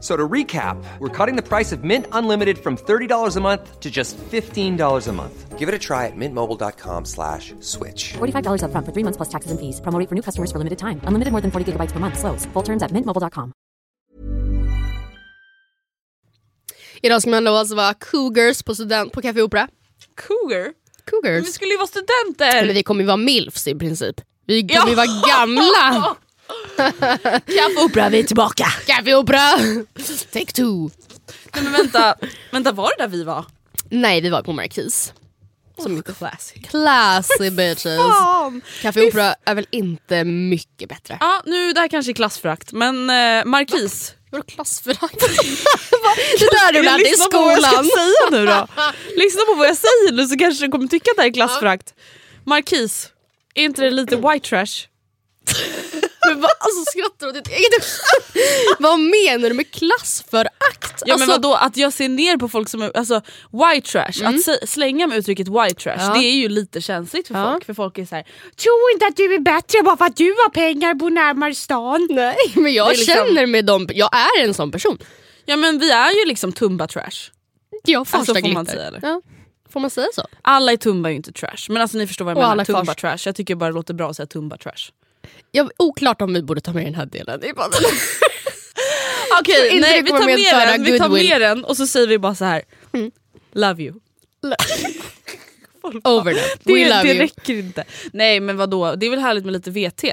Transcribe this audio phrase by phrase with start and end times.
[0.00, 3.90] So to recap, we're cutting the price of Mint Unlimited from $30 a month to
[3.90, 5.58] just $15 a month.
[5.58, 8.14] Give it a try at mintmobile.com slash switch.
[8.16, 9.80] $45 upfront for three months plus taxes and fees.
[9.80, 11.00] Promo rate for new customers for limited time.
[11.04, 12.18] Unlimited more than 40 gigabytes per month.
[12.18, 12.46] Slows.
[12.54, 13.52] Full terms at mintmobile.com.
[17.02, 19.68] Idag ska man då alltså vara cougars på, student, på Café Opera.
[20.16, 20.72] Cougar?
[21.10, 21.46] Cougars.
[21.46, 22.66] Vi skulle ju vara studenter!
[22.66, 24.16] Men vi kommer ju vara milfs i princip.
[24.46, 24.88] Vi kommer Ja.
[24.88, 26.16] ju vara gamla.
[27.46, 28.64] Café Opera, vi är tillbaka!
[28.86, 29.50] Café Opera!
[30.32, 30.90] Take two.
[31.54, 32.14] Nej, men vänta,
[32.50, 33.44] vänta, var det där vi var?
[33.90, 35.12] Nej, vi var på Marquis.
[35.82, 36.62] Som inte Classic.
[36.70, 38.00] Classy bitches.
[38.82, 41.16] Café Opera är väl inte mycket bättre.
[41.20, 44.14] Ja, nu det här kanske är klassförakt, men eh, Marquis.
[44.30, 45.20] Vadå klassförakt?
[46.38, 47.84] det där du lärde i lyssna på vad jag skolan.
[47.84, 48.66] säga nu då.
[49.16, 51.32] Lyssna på vad jag säger nu så kanske du kommer tycka att det här är
[51.32, 51.94] klassförakt.
[52.44, 53.08] Marquis,
[53.54, 54.86] är inte det lite white trash?
[56.32, 57.84] Men vad, alltså skrattar du åt ditt eget
[58.78, 61.02] Vad menar du med klassförakt?
[61.06, 63.20] Ja alltså, men vadå, att jag ser ner på folk som är, alltså
[63.52, 66.12] white trash, att sä- slänga med uttrycket white trash Ja.
[66.14, 67.52] det är ju lite känsligt för Ja.
[67.52, 67.64] folk.
[67.64, 68.22] För folk är så här:
[68.56, 71.54] tro inte att du är bättre bara för att du har pengar och bor närmare
[71.54, 72.08] stan.
[72.10, 74.98] Nej men jag liksom- känner med dem, jag är en sån person.
[75.44, 77.30] Ja men vi är ju liksom Tumba trash.
[77.84, 78.54] Jag farsta Alltså, får glitter.
[78.54, 79.00] man säga, eller?
[79.02, 79.20] Ja.
[79.72, 80.22] Får man säga så?
[80.42, 82.64] Alla i Tumba är ju inte trash, men alltså ni förstår vad jag Och menar.
[82.64, 84.90] Tumba trash, jag tycker bara det låter bra att säga Tumba trash.
[85.52, 87.80] Jag, oklart om vi borde ta med den här delen i podden.
[89.40, 92.06] Okej, nej det vi tar med medföra den, vi tar med den och så säger
[92.06, 92.62] vi bara så här.
[92.92, 93.10] Mm.
[93.52, 93.94] Love you.
[96.04, 96.34] Over.
[96.64, 97.18] Det, We love det you.
[97.18, 97.84] räcker inte.
[98.12, 100.04] Nej men vadå, det är väl härligt med lite VT.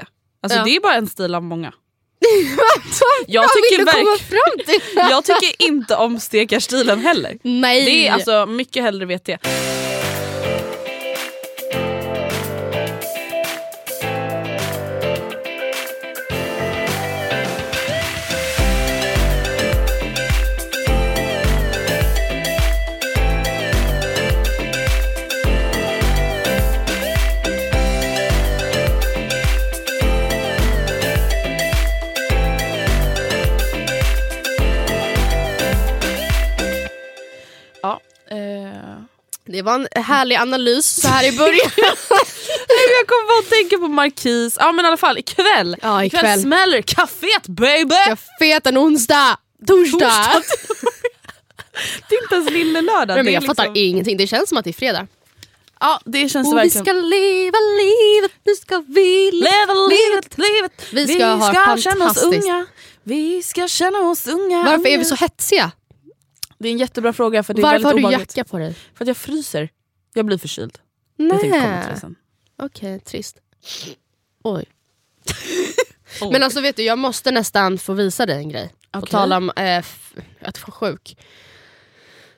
[0.42, 0.64] Alltså Ja.
[0.64, 1.72] det är bara en stil av många.
[3.26, 4.80] jag tycker verk- fram till?
[4.96, 7.38] Jag tycker inte om stekarstilen heller.
[7.42, 7.84] Nej.
[7.84, 9.28] Det är alltså mycket hellre VT.
[39.68, 41.70] Var en härlig analys så här i början.
[42.98, 44.56] Jag kommer bara att tänka på Markis.
[44.60, 45.76] Ja men i alla fall ikväll.
[45.82, 46.40] Ja, ikväll.
[46.42, 47.94] smäller kaféet baby!
[48.06, 49.36] Caféet en onsdag,
[49.66, 49.98] torsdag.
[49.98, 50.42] Torsdag.
[52.08, 53.14] Det är inte ens lille lördag.
[53.14, 55.06] Nej, men jag fattar liksom- ingenting, det känns som att det är fredag.
[55.80, 56.84] Ja det känns Och vi verkligen.
[56.84, 60.72] ska leva livet, nu ska vi Leva livet, livet.
[60.90, 62.66] Vi ska ha känna oss unga.
[63.02, 64.62] Vi ska känna oss unga.
[64.64, 65.70] Varför är vi så hetsiga?
[66.58, 68.36] Det är en jättebra fråga för det är Varför har du obehagligt.
[68.36, 68.74] jacka på dig?
[68.94, 69.68] För att jag fryser.
[70.14, 70.78] Jag blir förkyld.
[71.16, 72.00] Jag tänkte komma till det Nej.
[72.00, 72.14] sen.
[72.56, 73.38] Okej, trist.
[74.44, 74.64] Oj.
[76.32, 78.72] Men alltså vet du, jag måste nästan få visa dig en grej.
[78.92, 79.10] På Okej.
[79.10, 81.16] tal om f- att få sjuk.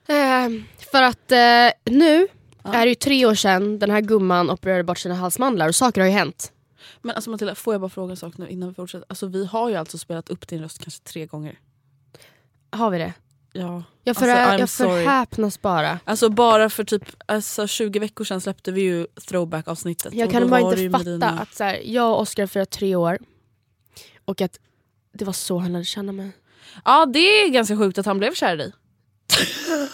[0.06, 0.49] Eh,
[0.93, 2.28] för att eh, nu
[2.64, 6.00] är det ju tre år sedan den här gumman opererade bort sina halsmandlar och saker
[6.00, 6.52] har ju hänt.
[7.02, 9.06] Men alltså Matilda, får jag bara fråga en sak nu innan vi fortsätter?
[9.08, 11.58] Alltså vi har ju alltså spelat upp din röst kanske tre gånger.
[12.70, 13.12] Har vi det?
[13.52, 13.82] Ja.
[14.05, 15.99] Jag, för, Alltså, jag förhäpnas bara.
[16.05, 20.14] Alltså bara för typ alltså, 20 veckor sedan släppte vi ju throwback avsnittet.
[20.14, 23.19] Jag kan bara inte fatta dina- att så här, jag och Oskar firar tre år
[24.25, 24.58] och att
[25.12, 26.31] det var så han lärde känna mig.
[26.85, 28.73] Ja det är ganska sjukt att han blev kär i dig.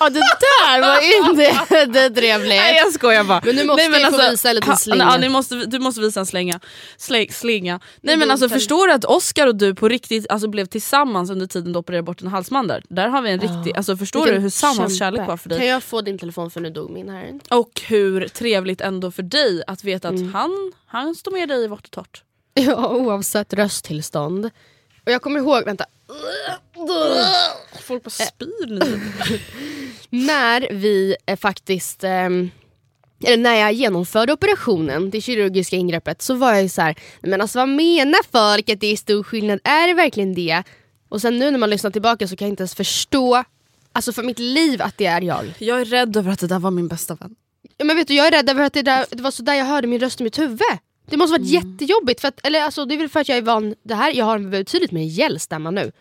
[0.01, 2.49] Ja det där var inte det trevligt.
[2.49, 3.41] Nej jag skojar bara.
[3.45, 5.05] Men nu måste Nej, jag få visa en liten slinga.
[5.05, 6.61] Ja, ni måste, du måste visa en slänga.
[6.97, 7.81] Släng, slinga.
[8.01, 11.47] Nej men alltså förstår du att Oscar och du på riktigt alltså, blev tillsammans under
[11.47, 12.83] tiden du opererade bort en halsmandel?
[12.89, 14.95] Där har vi en riktig, alltså förstår Vilken du hur kämpe.
[14.95, 15.59] kärlek var för dig?
[15.59, 17.41] Kan jag få din telefon för nu dog min här.
[17.51, 20.35] Och hur trevligt ändå för dig att veta att Mm.
[20.35, 22.23] han, han står med dig i vårt och torrt.
[22.55, 24.51] Ja oavsett rösttillstånd.
[25.07, 25.85] Och jag kommer ihåg, vänta.
[27.81, 29.01] Folk bara spyr nu.
[30.27, 32.51] När vi eh, faktiskt, ehm,
[33.25, 37.41] eller när jag genomförde operationen, det kirurgiska ingreppet, så var jag ju så här, men
[37.41, 39.61] alltså vad menar folk att det är stor skillnad?
[39.65, 40.63] Är det verkligen det?
[41.09, 43.45] Och sen nu när man lyssnar tillbaka så kan jag inte ens förstå,
[43.93, 45.55] alltså för mitt liv att det är jag.
[45.59, 47.35] Jag är rädd över att det där var min bästa vän.
[47.77, 49.55] Ja, men vet du, jag är rädd över att det, där, det var så där
[49.55, 50.61] jag hörde min röst i mitt huvud.
[51.07, 53.43] Det måste varit jättejobbigt, för att, eller alltså, det är väl för att jag är
[53.43, 55.93] van, det här, jag har en betydligt mer gäll stämma nu.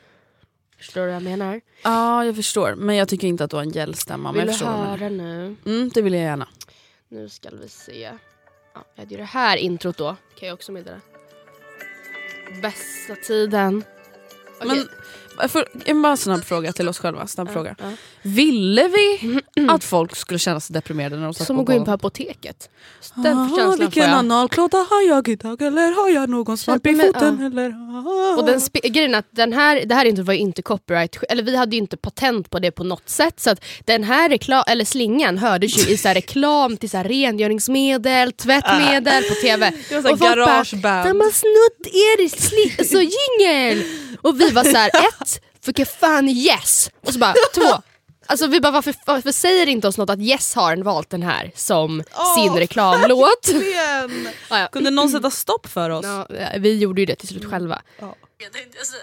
[0.77, 1.61] Förstår du vad jag menar?
[1.83, 4.31] Ja jag förstår men jag tycker inte att du har en gällstämma.
[4.31, 5.55] men Vill du höra nu?
[5.65, 6.47] Mm, det vill jag gärna.
[7.09, 7.99] Nu ska vi se.
[8.73, 11.01] Ja, jag hade ju det här introt då, kan jag också meddela.
[12.61, 13.83] Bästa tiden.
[14.61, 14.67] Okej.
[14.67, 14.87] Men
[15.49, 17.27] för, en bara snabb fråga till oss själva.
[17.27, 17.75] Snabb fråga.
[18.21, 19.39] Ville vi
[19.69, 21.85] att folk skulle känna sig deprimerade när de satt Som på att gå in på
[21.85, 21.99] golvet?
[21.99, 22.69] apoteket.
[23.15, 24.13] Den Aha, känslan får vilken jag.
[24.19, 25.61] analklåda har jag idag?
[25.61, 27.37] Eller har jag någon svamp i Men, foten?
[27.41, 27.45] ja.
[27.47, 27.73] Eller?
[28.39, 31.17] Och den spe- grejen är att den här, det här introt var ju inte copyright,
[31.29, 33.39] eller vi hade ju inte patent på det på något sätt.
[33.39, 36.97] Så att den här rekla- eller slingan hördes ju i så här reklam till så
[36.97, 39.71] här rengöringsmedel, tvättmedel på TV.
[39.89, 41.09] Det var så här Och folk bara, garageband.
[41.09, 43.83] De har snott er sli- så jingel!
[44.25, 46.89] Och vi var så här, ett, för fan yes!
[47.01, 47.81] Och så bara två.
[48.27, 51.51] Alltså vi bara varför, varför säger inte oss något att Yes har valt den här
[51.55, 52.03] som
[52.35, 53.47] sin reklamlåt?
[53.47, 54.29] Verkligen.
[54.49, 54.67] Ja, ja.
[54.67, 56.05] Kunde någon sätta stopp för oss?
[56.05, 56.27] Ja,
[56.57, 57.81] vi gjorde ju det till slut själva.
[57.99, 59.01] Tänkte jag säga.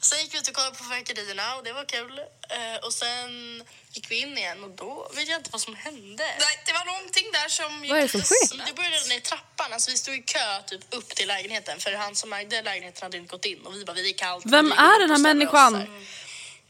[0.00, 2.18] Sen gick vi ut och kollade på fyrverkerierna och det var kul.
[2.18, 3.62] Eh, och sen
[3.92, 6.24] gick vi in igen och då vet jag inte vad som hände.
[6.38, 7.80] Nej, det var någonting där som...
[7.88, 8.66] Vad är det som sker?
[8.66, 9.72] Det började i trappan.
[9.72, 13.16] Alltså, vi stod i kö typ upp till lägenheten för han som ägde lägenheten hade
[13.16, 14.44] inte gått in och vi bara, vi gick kallt.
[14.46, 15.72] Vem är den här människan?
[15.72, 15.88] där.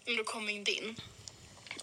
[0.06, 0.97] Men då kom vi inte in.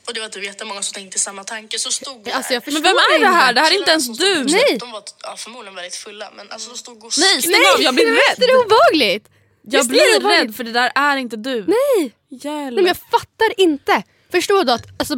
[0.08, 2.64] Och det var typ jättemånga som tänkte samma tanke så stod vi Alltså, jag.
[2.74, 3.54] Men vem är det här?
[3.54, 4.14] Det här är inte ens du!
[4.14, 4.78] stod Nej.
[4.80, 7.96] De var ja, förmodligen väldigt fulla men alltså de stod och Nej, stäng av, jag
[7.96, 8.66] blir Visst är det rädd!
[8.66, 9.30] obehagligt?
[9.62, 11.66] Jag blir rädd för det där är inte du.
[11.68, 12.16] Nej!
[12.30, 12.44] Hjälp.
[12.44, 14.04] Nej men jag fattar inte.
[14.32, 15.16] Förstår du att alltså,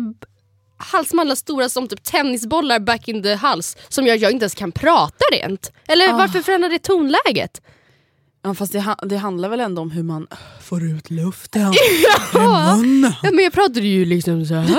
[0.77, 4.56] halsmandlar stora som typ tennisbollar back in the hals som gör att jag inte ens
[4.56, 5.71] kan prata rent?
[5.88, 7.62] Eller varför förändrar det tonläget?
[8.48, 10.28] Ja, fast det, det handlar väl ändå om hur man
[10.62, 11.62] får ut luften
[12.34, 12.74] Ja.
[12.74, 13.14] i munnen.
[13.24, 14.70] Ja, men jag pratade ju liksom så här.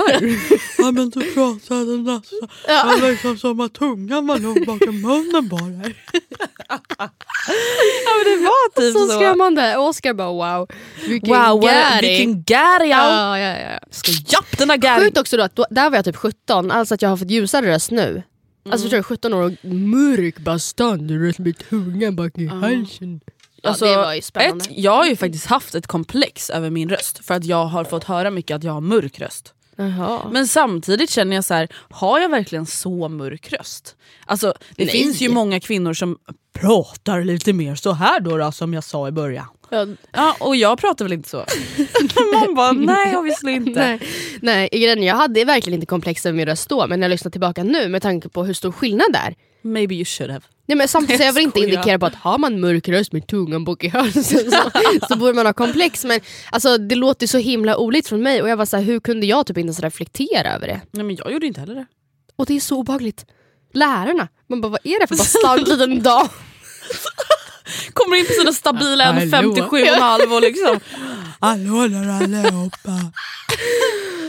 [0.77, 2.95] Ja men du pratade nästan Ja.
[3.01, 5.49] liksom som att tungan var nog bakom munnen
[5.81, 5.95] dig.
[6.67, 9.15] ja men det var typ så så.
[9.15, 9.77] skrämmande.
[9.77, 10.67] Oskar bara wow.
[11.07, 12.07] Vilken Wow, gäri.
[12.17, 12.89] vilken gäri!
[12.89, 13.37] Ja.
[13.37, 13.79] Ja, ja.
[13.91, 15.03] Ska japp den där gäri.
[15.05, 17.31] Sjukt också då att då, där var jag typ 17, alltså att jag har fått
[17.31, 18.23] ljusare röst nu.
[18.69, 23.21] Alltså förstår du, 17 år och mörk bastant röst med tungan bak i halsen.
[23.63, 24.65] Ja, Alltså, det var ju spännande.
[24.65, 27.83] Ett, jag har ju faktiskt haft ett komplex över min röst för att jag har
[27.83, 29.53] fått höra mycket att jag har mörk röst.
[29.75, 30.29] Jaha.
[30.31, 33.95] Men samtidigt känner jag så här, har jag verkligen så mörk röst?
[34.25, 34.87] Alltså, det Nej.
[34.87, 36.17] finns ju många kvinnor som
[36.53, 39.45] pratar lite mer så här då, då som jag sa i början.
[39.69, 41.45] Ja, Ja, och jag pratar väl inte så.
[42.33, 43.79] Man bara, nej obviously inte.
[43.79, 43.99] Nej,
[44.41, 47.31] nej grejen jag hade verkligen inte komplex över min röst då men när jag lyssnar
[47.31, 49.35] tillbaka nu med tanke på hur stor skillnad det är.
[49.61, 50.43] Maybe you should have.
[50.69, 53.27] Nej, men samtidigt så jag vill inte indikera på att har man mörk röst med
[53.27, 54.71] tungan bak i halsen så,
[55.09, 56.05] så borde man ha komplex.
[56.05, 56.19] Men
[56.51, 59.25] alltså, det låter så himla olikt från mig och jag var så här, hur kunde
[59.25, 60.81] jag typ inte ens reflektera över det?
[60.91, 61.85] Nej men jag gjorde inte heller det.
[62.35, 63.25] Och det är så obehagligt.
[63.73, 66.27] Lärarna, man bara vad är det för bastant liten dam?
[67.93, 69.19] Kommer in på sina stabila Hallå.
[69.19, 70.79] 1,57,5 och liksom
[71.39, 73.11] Hallå där allihopa.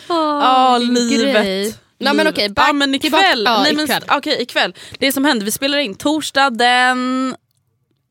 [0.08, 1.44] Ja vilken livet.
[1.44, 1.74] grej.
[2.00, 4.02] Nej, men okej, back- ja, men ikväll, tillbaka- nej, men, ikväll.
[4.08, 4.74] okej, ikväll.
[4.98, 7.36] Det som hände, vi spelar in torsdag den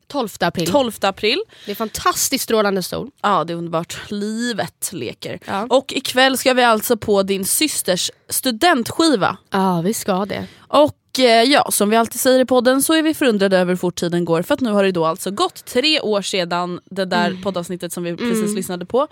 [0.08, 0.70] 12 april.
[0.70, 1.42] 12 april.
[1.66, 3.10] Det är fantastiskt strålande sol.
[3.22, 5.38] Ja det är underbart, livet leker.
[5.46, 5.66] Ja.
[5.70, 9.36] Och ikväll ska vi alltså på din systers studentskiva.
[9.50, 10.46] Ja vi ska det.
[10.68, 13.76] Och eh, ja, som vi alltid säger i podden så är vi förundrade över hur
[13.76, 17.04] fort tiden går för att nu har det då alltså gått tre år sedan det
[17.04, 17.42] där Mm.
[17.42, 19.08] poddavsnittet som vi precis lyssnade på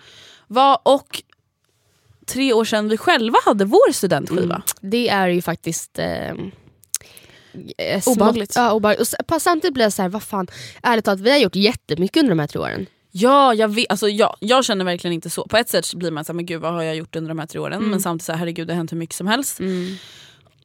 [0.46, 1.22] var och
[2.28, 4.62] tre år sedan vi själva hade vår studentskiva.
[4.80, 6.34] Det är ju faktiskt eh, eh,
[8.06, 8.52] Obehagligt.
[8.56, 9.14] Ja, obehagligt.
[9.32, 10.46] Och samtidigt blir jag så här, vad fan,
[10.82, 12.86] ärligt talat vi har gjort jättemycket under de här tre åren.
[13.10, 15.46] Ja, jag, vet, alltså, ja, jag känner verkligen inte så.
[15.46, 17.46] På ett sätt blir man såhär, men gud vad har jag gjort under de här
[17.46, 17.78] tre åren?
[17.78, 17.90] Mm.
[17.90, 19.60] Men samtidigt så här, herregud det har hänt hur mycket som helst.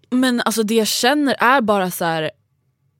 [0.10, 2.32] Men alltså det jag känner är bara så här: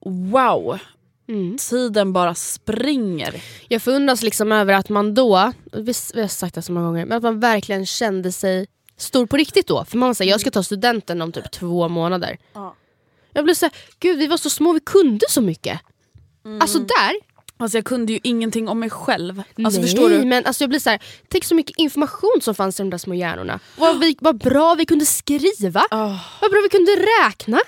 [0.04, 0.78] wow,
[1.28, 1.56] Mm.
[1.56, 3.42] tiden bara springer.
[3.68, 7.06] Jag förundras liksom över att man då, vi, vi har sagt det så många gånger,
[7.06, 8.66] men att man verkligen kände sig
[8.96, 9.84] stor på riktigt då.
[9.84, 12.38] För man såhär, jag ska ta studenten om typ två månader.
[12.52, 12.74] Ja.
[13.32, 15.80] Jag blev såhär, gud vi var så små, vi kunde så mycket.
[16.60, 19.38] Alltså där, Alltså jag kunde ju ingenting om mig själv.
[19.38, 20.24] Alltså nej förstår du?
[20.24, 23.14] men alltså jag blir såhär, tänk så mycket information som fanns i de där små
[23.14, 23.60] hjärnorna.
[23.78, 27.60] Vad, vi, vad bra vi kunde skriva, Oh, vad bra vi kunde räkna.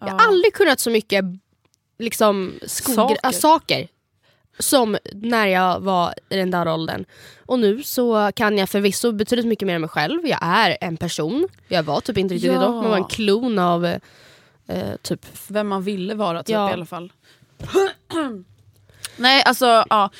[0.00, 1.24] Jag har aldrig kunnat så mycket
[1.98, 3.14] liksom, Saker.
[3.14, 3.32] saker.
[3.32, 3.88] saker
[4.58, 7.04] som när jag var i den där åldern.
[7.46, 10.26] Och nu så kan jag förvisso betydligt mycket mer om mig själv.
[10.26, 11.48] Jag är en person.
[11.68, 12.58] Jag var typ inte riktigt Ja.
[12.58, 12.72] det då.
[12.72, 13.98] Man var en klon av eh,
[15.02, 15.26] typ...
[15.48, 16.70] vem man ville vara typ, Ja.
[16.70, 17.12] i alla fall.
[19.16, 20.10] Nej alltså ja.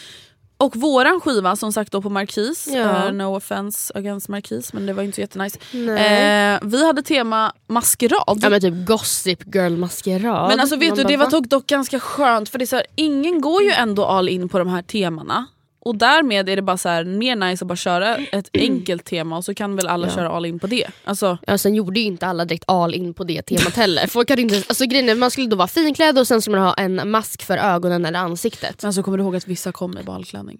[0.64, 3.06] Och våran skiva som sagt då på Markis, Ja.
[3.06, 5.58] eh, no offense against Markis men det var inte så jättenice.
[5.72, 8.38] Eh, vi hade tema maskerad.
[8.42, 10.48] Ja men typ Gossip Girl maskerad.
[10.48, 11.30] Men alltså vet Man du, det var va?
[11.30, 14.48] dock, dock ganska skönt för det är så här, ingen går ju ändå all in
[14.48, 15.46] på de här temana.
[15.84, 19.36] Och därmed är det bara så här, mer nice att bara köra ett enkelt tema
[19.36, 20.14] och så kan väl alla Ja.
[20.14, 20.86] köra all in på det.
[21.04, 24.06] Alltså, Ja, sen gjorde ju inte alla direkt all in på det temat heller.
[24.06, 26.74] Folk hade inte, alltså, grejen man skulle då vara finklädd och sen skulle man ha
[26.74, 28.82] en mask för ögonen eller ansiktet.
[28.82, 30.58] men så kommer du ihåg att vissa kom i balklänning?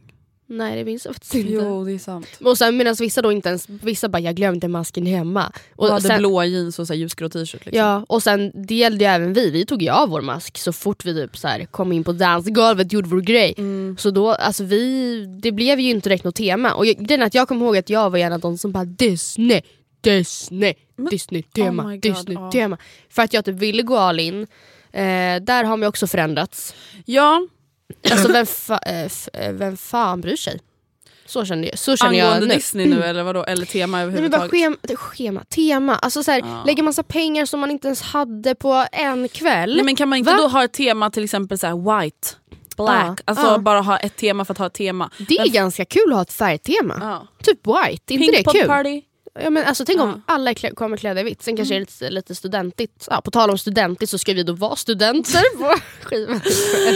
[0.56, 1.52] Nej det minns jag faktiskt inte.
[1.52, 2.26] Jo det är sant.
[2.44, 5.52] Och sen medan vissa då inte ens, vissa bara jag glömde masken hemma.
[5.76, 7.66] Och hade sen, blåa jeans och så ljusgrå t-shirt.
[7.66, 7.78] Liksom.
[7.78, 10.72] Ja, och sen det gällde ju även vi, vi tog ju av vår mask så
[10.72, 13.54] fort vi typ så här, kom in på dansgolvet och gjorde vår grej.
[13.58, 13.96] Mm.
[13.98, 16.74] Så då, alltså vi, det blev ju inte direkt något tema.
[16.74, 19.62] Och jag, att jag kommer ihåg att jag var en av de som bara Disney,
[20.00, 20.74] Disney,
[21.10, 22.50] Disney tema, oh my God, Disney ja.
[22.50, 22.78] tema.
[23.08, 24.46] För att jag typ ville gå all in.
[24.92, 26.74] Eh, där har man också förändrats.
[27.04, 27.46] ja,
[28.10, 30.60] Alltså vem, fa, eh, eh, vem fan bryr sig?
[31.26, 32.54] Så känner jag, så känner jag angående nu.
[32.54, 33.44] Disney nu eller vadå?
[33.44, 34.50] Eller tema Nej, men bara överhuvudtaget?
[34.50, 35.96] schema, schema, tema.
[35.96, 36.62] Alltså så här, Ja.
[36.66, 39.74] lägga massa pengar som man inte ens hade på en kväll.
[39.76, 40.36] Nej, men kan man inte Va?
[40.36, 42.28] då ha ett tema till exempel så här white,
[42.76, 43.04] black?
[43.04, 43.58] Ja, Alltså ja.
[43.58, 45.10] bara ha ett tema för att ha ett tema.
[45.28, 47.26] det är ganska kul att ha ett färgtema.
[47.42, 48.66] Typ white, är inte Pink det kul?
[48.68, 49.02] party.
[49.40, 50.02] Ja, men alltså, tänk Ja.
[50.02, 51.42] om alla klä- kommer klädda i vitt.
[51.42, 53.08] Sen kanske det är lite, lite studentigt.
[53.10, 56.40] Ja, på tal om studentigt så ska vi då vara studenter på skivan.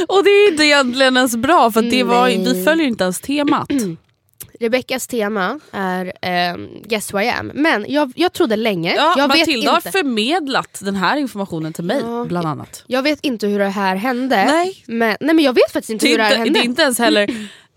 [0.08, 2.38] Och det är inte egentligen ens bra för det var, Nej.
[2.54, 3.70] vi följer inte ens temat.
[4.60, 7.50] Rebeckas tema är ehm, Guess who I am.
[7.54, 11.72] Men jag, jag trodde länge, Ja, jag, vet Matilda har inte, förmedlat den här informationen
[11.72, 12.24] till mig Ja.
[12.28, 12.84] bland annat.
[12.86, 14.44] jag vet inte hur det här hände.
[14.44, 14.82] Nej.
[14.86, 16.58] Men, nej men jag vet faktiskt inte Det hur det är här inte, hände.
[16.60, 17.48] det är inte ens heller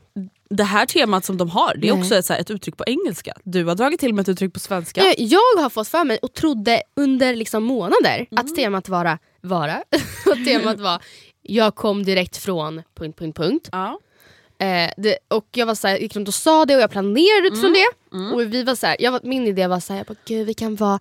[0.57, 2.01] det här temat som de har, det är Nej.
[2.01, 3.33] också ett, så här, ett uttryck på engelska.
[3.43, 5.03] Du har dragit till med ett uttryck på svenska.
[5.03, 8.45] Jag, jag har fått för mig och trodde under liksom månader Mm.
[8.45, 9.73] att temat vara, vara
[10.25, 11.01] att temat var
[11.41, 12.83] jag kom direkt från...
[12.95, 13.69] punkt, punkt, punkt.
[13.71, 13.99] Ja.
[14.59, 17.47] Eh, det, och jag var så här, gick runt och sa det och jag planerade
[17.47, 17.75] utifrån
[18.11, 18.29] Mm.
[18.29, 18.35] det.
[18.35, 20.47] Och vi var så här, jag var, min idé var så här, jag bara, gud
[20.47, 20.99] vi kan vara...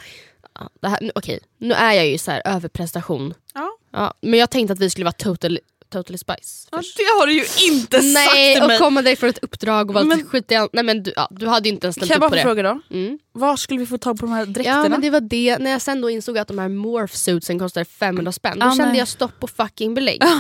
[0.55, 3.35] Ja, det här, nu, okej, nu är jag ju så här överprestation.
[3.55, 3.71] Ja.
[3.93, 5.59] Ja, men jag tänkte att vi skulle vara total,
[5.91, 6.69] totally spice.
[6.71, 8.79] Ja, det har du ju inte Nej, sagt till och mig.
[8.79, 11.47] komma direkt från ett uppdrag och vara Men- skit i Nej men du, ja, du
[11.47, 12.43] hade ju inte ens Kan ställt jag upp bara på det.
[12.43, 12.81] fråga då?
[12.97, 13.19] Mm.
[13.33, 14.83] Var skulle vi få tag på de här dräkterna?
[14.85, 17.85] Ja men det var det, när jag sen då insåg att de här morphsuitsen kostade
[17.85, 18.99] 500 spänn, då Ah, kände nej.
[18.99, 20.23] jag stopp och fucking belägg.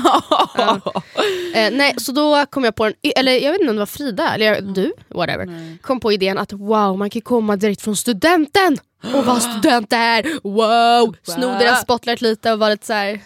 [0.56, 0.82] Ja.
[1.54, 3.86] Eh, nej, så då kom jag på en, eller jag vet inte om det var
[3.86, 7.96] Frida, eller jag- du, whatever, kom på idén att wow man kan komma direkt från
[7.96, 8.78] studenten
[9.14, 11.16] och vara student där, wow!
[11.22, 13.20] Sno deras spotlight lite och vara lite såhär,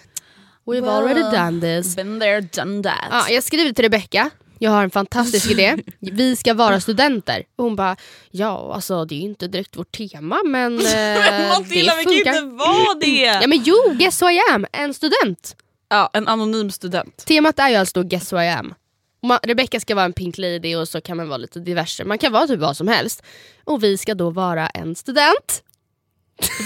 [0.66, 0.90] we've Wow.
[0.90, 1.96] already done this.
[1.96, 3.08] Been there, done that.
[3.10, 7.42] Ja, jag skriver till Rebecca, jag har en fantastisk idé, vi ska vara studenter.
[7.56, 7.96] Och hon bara,
[8.30, 12.34] ja alltså det är ju inte direkt vårt tema men eh, Matilda det vi kan
[12.34, 13.24] ju inte vara det!
[13.42, 15.56] Ja men jo, guess who I am, en student.
[15.88, 17.16] Ja, en anonym student.
[17.26, 18.74] Temat är ju alltså då guess who I am.
[19.22, 22.04] Man- Rebecca ska vara en pink lady och så kan man vara lite diverse.
[22.04, 23.22] Man kan vara typ vad som helst.
[23.64, 25.62] Och vi ska då vara en student.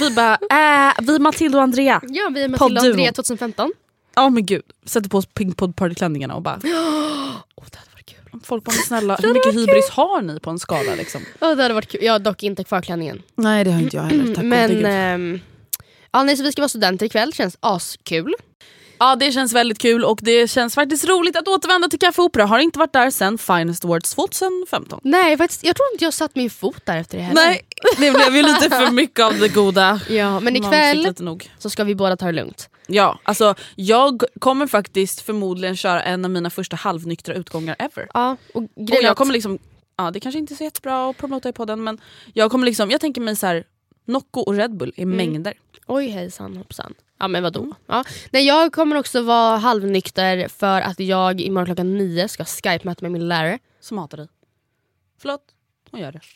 [0.01, 0.33] Vi bara,
[0.89, 2.01] äh, vi Matilda och Andrea.
[2.09, 2.87] Ja, vi är Matilda och.
[2.87, 3.73] Andrea 2015.
[4.19, 8.07] Ja men gud, sätter på oss Pink Pod partyklänningarna och bara Åh, det hade varit
[8.07, 8.41] kul.
[8.45, 11.23] Folk bara snälla, hur mycket hybris har ni på en skala liksom?
[11.41, 12.05] Åh, det hade varit kul.
[12.05, 13.23] Jag har dock inte kvar klänningen.
[13.35, 15.41] Nej det har inte jag heller, tack Men ehm,
[16.13, 18.35] ja, nej, så vi ska vara studenter ikväll, känns askul.
[18.99, 22.47] Ja det känns väldigt kul och det känns faktiskt roligt att återvända till Café Opera.
[22.47, 25.01] Har inte varit där sen Finest Awards 2015.
[25.05, 27.43] Nej, faktiskt, jag tror inte jag satt min fot där efter det heller.
[27.43, 27.63] Nej,
[27.99, 30.01] det blev ju lite för mycket av det goda.
[30.09, 31.15] Ja, men ikväll
[31.59, 32.69] så ska vi båda ta det lugnt.
[32.91, 38.09] Ja, alltså jag kommer faktiskt förmodligen köra en av mina första halvnyktra utgångar ever.
[38.15, 38.71] Ja, och Och
[39.03, 39.59] jag kommer liksom,
[39.97, 42.01] ja det kanske inte är så jättebra att promota i podden men
[42.33, 43.65] jag kommer liksom, jag tänker mig så här
[44.05, 45.17] Nocco och Red Bull i Mm.
[45.17, 45.55] mängder.
[45.87, 46.95] Oj hejsan hoppsan.
[47.19, 47.75] Ja men vadå?
[47.87, 48.05] Ja.
[48.31, 53.13] Nej, jag kommer också vara halvnykter för att jag imorgon klockan nio ska skype-möta med
[53.13, 53.59] min lärare.
[53.81, 54.29] Som hatar dig.
[55.21, 55.43] Förlåt,
[55.91, 56.21] hon gör det.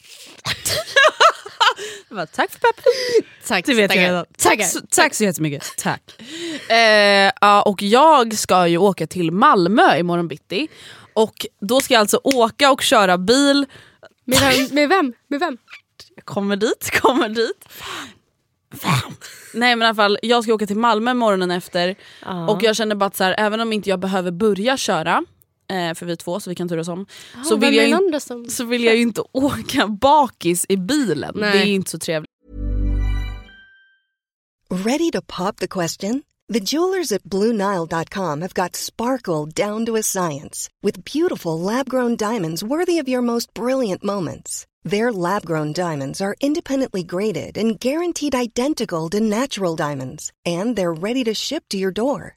[2.10, 2.82] Bara, tack för peppen.
[3.48, 4.02] Tack, Det vet tackar.
[4.02, 4.24] jag redan.
[4.38, 5.64] Tack, så- tack så jättemycket.
[5.78, 6.02] Tack.
[6.70, 10.68] Eh, och jag ska ju åka till Malmö imorgon bitti.
[11.14, 13.66] Och då ska jag alltså åka och köra bil.
[14.24, 14.68] Med vem?
[14.74, 15.12] Med vem?
[15.28, 15.58] Med vem?
[16.16, 17.68] Jag kommer dit, kommer dit.
[19.54, 21.96] Nej men i alla fall, jag ska åka till Malmö morgonen efter
[22.48, 25.24] och jag känner bara att så här, även om inte jag behöver börja köra,
[25.94, 27.06] för vi är två så vi kan turas om,
[27.44, 31.34] så, vem vill jag in, så vill jag ju inte åka bakis i bilen.
[31.36, 31.52] Nej.
[31.52, 32.30] Det är inte så trevligt.
[34.70, 36.22] Ready to pop the question?
[36.48, 42.16] The jewelers at BlueNile.com have got sparkle down to a science with beautiful lab grown
[42.16, 44.66] diamonds worthy of your most brilliant moments.
[44.84, 50.92] Their lab grown diamonds are independently graded and guaranteed identical to natural diamonds, and they're
[50.92, 52.36] ready to ship to your door.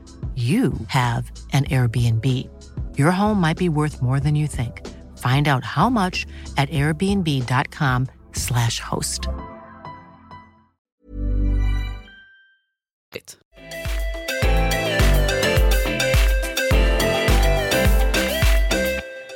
[0.41, 2.25] you have an Airbnb.
[2.97, 4.87] Your home might be worth more than you think.
[5.17, 6.25] Find out how much
[6.57, 9.27] at airbnb.com/slash host.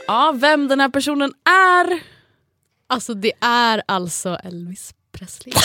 [0.07, 1.99] Ja, vem den här personen är.
[2.87, 5.53] Alltså det är alltså Elvis Presley.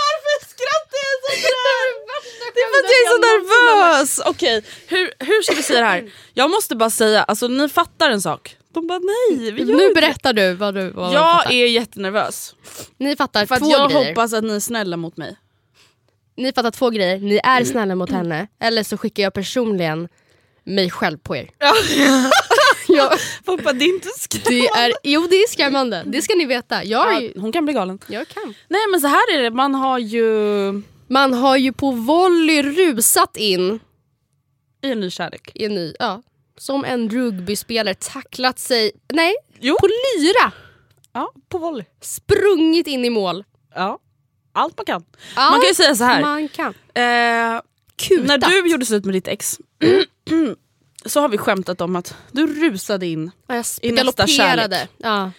[0.00, 1.42] Varför skrattar jag sådär?
[2.54, 4.20] Det är för att jag är så nervös!
[4.26, 6.12] Okej, hur, hur ska vi säga det här?
[6.34, 8.56] Jag måste bara säga, alltså ni fattar en sak.
[8.74, 11.36] De bara nej, vi gör Nu inte det." berättar du vad du vad du Jag
[11.38, 11.52] fattar.
[11.52, 12.54] är jättenervös.
[12.98, 14.08] Ni fattar För att två jag grejer.
[14.08, 15.36] hoppas att ni är snälla mot mig.
[16.36, 17.18] Ni fattar två grejer.
[17.18, 20.08] Ni är snälla mot henne eller så skickar jag personligen
[20.64, 21.50] mig själv på er.
[22.96, 23.12] jag,
[23.44, 24.60] Pappa det är inte skrämmande.
[24.60, 26.84] det är, jo det är skrämmande, det ska ni veta.
[26.84, 27.98] Jag, är, Ja, ju- hon kan bli galen.
[28.08, 28.54] jag kan.
[28.68, 30.32] Nej men så här är det, man har ju
[31.08, 33.80] Man har ju på volley rusat in
[34.82, 35.50] i en ny kärlek.
[35.54, 36.22] i en ny, ja,
[36.58, 39.76] som en rugbyspelare tacklat sig, nej, Jo.
[39.80, 40.52] på lyra,
[41.12, 41.84] Ja, på volley.
[42.00, 43.44] sprungit in i mål.
[43.74, 43.98] Ja.
[44.54, 45.04] Allt man kan.
[45.36, 46.20] Ja, Man kan ju säga så här.
[46.20, 46.74] Man kan.
[46.94, 47.60] Eh,
[47.96, 48.26] Kutat.
[48.26, 49.58] när du gjorde slut med ditt ex
[51.06, 54.88] så har vi skämtat om att du rusade in Ja, jag i nästa kärlek.
[54.98, 55.30] Ja.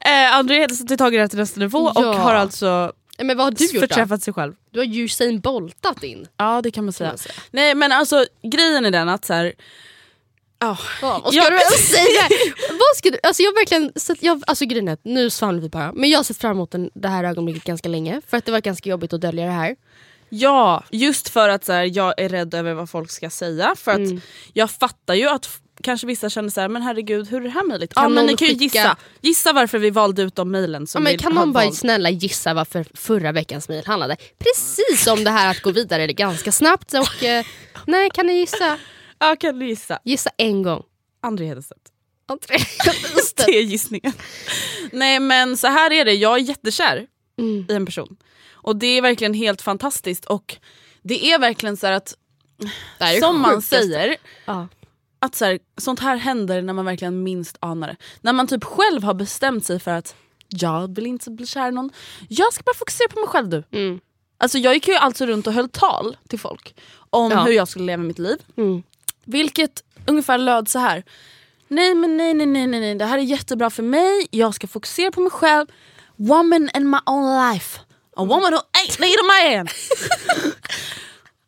[0.00, 2.12] Eh, André Hedenstedt har tagit det till nästa nivå och Ja.
[2.12, 3.80] har alltså Men vad har du gjort då?
[3.80, 4.54] förträffat sig själv.
[4.70, 6.26] Du har Usain boltat in.
[6.36, 7.10] Ja det kan man säga.
[7.10, 7.34] man säga.
[7.50, 9.52] Nej men alltså grejen är den att så här,
[10.58, 12.28] ja, Ja, vad ska Jag- du ens säga?
[12.70, 15.92] vad ska du, alltså jag verkligen sett, jag, alltså grejen är nu svamlar vi bara,
[15.92, 18.52] men jag har sett fram emot den, det här ögonblicket ganska länge för att det
[18.52, 19.76] var ganska jobbigt att dölja det här.
[20.30, 23.74] Ja, just för att så här, jag är rädd över vad folk ska säga.
[23.76, 24.20] För att Mm.
[24.52, 25.48] jag fattar ju att
[25.82, 27.94] kanske vissa känner så här, men herregud hur är det här möjligt?
[27.94, 28.96] Kan Ja men ni kan ju skicka- gissa.
[29.20, 31.76] Gissa varför vi valde ut de mejlen Ja, men kan någon bara valt.
[31.76, 36.52] snälla gissa varför förra veckans mejl handlade precis om det här att gå vidare ganska
[36.52, 37.44] snabbt och eh,
[37.86, 38.78] nej kan ni gissa?
[39.18, 39.98] Ja kan du gissa?
[40.04, 40.82] Gissa en gång.
[41.22, 41.80] André Hedenstedt.
[43.36, 44.12] Det är gissningen.
[44.92, 47.06] Nej men så här är det, jag är jättekär
[47.38, 47.66] Mm.
[47.68, 48.16] i en person.
[48.70, 50.56] Och det är verkligen helt fantastiskt och
[51.02, 52.14] det är verkligen så här att
[53.20, 54.68] som man säger, Ja.
[55.18, 57.96] att så här, sånt här händer när man verkligen minst anar det.
[58.20, 60.14] När man typ själv har bestämt sig för att
[60.48, 61.90] jag vill inte bli kär i någon.
[62.28, 63.62] Jag ska bara fokusera på mig själv du.
[63.72, 64.00] Mm.
[64.38, 66.74] Alltså jag gick ju alltså runt och höll tal till folk
[67.10, 67.44] om Ja.
[67.44, 68.38] hur jag skulle leva mitt liv.
[68.56, 68.82] Mm.
[69.24, 71.02] Vilket ungefär löd så här.
[71.68, 75.10] Nej men nej nej nej nej det här är jättebra för mig, jag ska fokusera
[75.10, 75.66] på mig själv.
[76.16, 77.80] Woman in my own life.
[78.20, 79.24] A woman who ain't need a
[79.56, 79.68] man.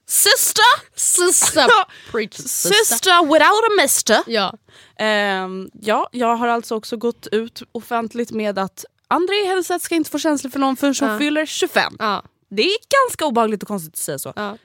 [0.06, 1.66] Sister, Sister,
[2.10, 2.72] preach sister.
[2.84, 4.18] sister without a mister.
[4.26, 4.54] Ja.
[4.98, 10.10] Ehm, ja, jag har alltså också gått ut offentligt med att André Hellstedt ska inte
[10.10, 11.18] få känslor för någon förrän hon Ja.
[11.18, 11.96] fyller 25.
[11.98, 12.22] Ja.
[12.50, 12.76] Det är
[13.08, 14.32] ganska obehagligt och konstigt att säga så.
[14.36, 14.56] Ja.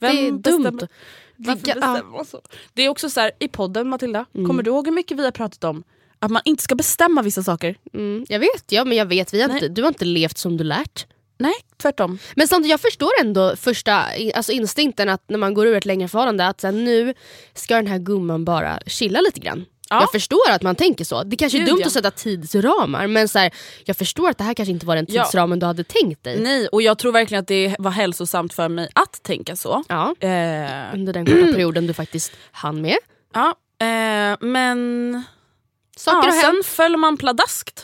[0.00, 0.80] Vem det är dumt.
[1.36, 2.24] Vilka- ja.
[2.74, 4.46] Det är också så här, i podden Matilda, Mm.
[4.46, 5.84] kommer du ihåg hur mycket vi har pratat om
[6.18, 7.78] att man inte ska bestämma vissa saker?
[7.94, 10.56] Mm, jag vet, ja men jag vet, vi har inte, du har inte levt som
[10.56, 11.06] du lärt.
[11.38, 12.18] Nej, tvärtom.
[12.36, 16.08] Men samtidigt, jag förstår ändå första alltså instinkten att när man går ur ett längre
[16.08, 17.14] förhållande att så här, nu
[17.54, 19.64] ska den här gumman bara chilla lite grann.
[19.90, 20.00] Ja.
[20.00, 21.22] Jag förstår att man tänker så.
[21.22, 21.86] Det kanske är Gud, dumt ja.
[21.86, 23.50] att sätta tidsramar men så här,
[23.84, 25.24] jag förstår att det här kanske inte var den Ja.
[25.24, 26.40] tidsramen du hade tänkt dig.
[26.40, 29.84] Nej, och jag tror verkligen att det var hälsosamt för mig att tänka så.
[29.88, 30.14] Ja.
[30.20, 32.96] Eh, Under den korta perioden du faktiskt hann med.
[33.34, 33.54] ja,
[33.86, 35.22] eh, men
[35.96, 37.74] Saker ja, sen föll man pladask.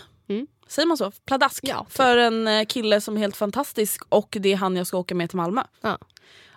[0.73, 1.13] Säger man så?
[1.27, 1.65] Pladask.
[1.69, 1.87] Ja.
[1.91, 5.15] För en eh, kille som är helt fantastisk och det är han jag ska åka
[5.15, 5.63] med till Malmö.
[5.81, 5.99] Ja.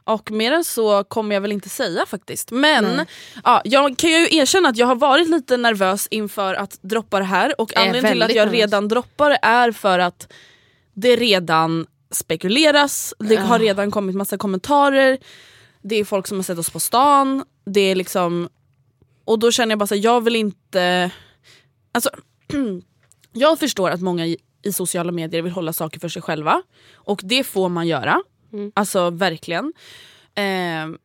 [0.04, 2.52] Och mer än så kommer jag väl inte säga faktiskt.
[2.52, 3.06] Men
[3.44, 7.26] ja, jag kan ju erkänna att jag har varit lite nervös inför att droppa det
[7.26, 7.62] här.
[7.62, 8.60] Och anledningen till att jag nervös.
[8.60, 10.34] redan droppar det är för att
[10.94, 13.14] det redan spekuleras.
[13.20, 15.18] Det har redan kommit massa kommentarer.
[15.82, 17.44] Det är folk som har sett oss på stan.
[17.66, 18.50] Det är liksom...
[19.26, 21.12] Och då känner jag bara så här, jag vill inte...
[21.92, 22.10] Alltså,
[23.36, 26.62] jag förstår att många i, i sociala medier vill hålla saker för sig själva.
[26.94, 28.22] Och det får man göra.
[28.54, 28.72] Mm.
[28.76, 29.74] Alltså verkligen.
[30.36, 30.98] Eh,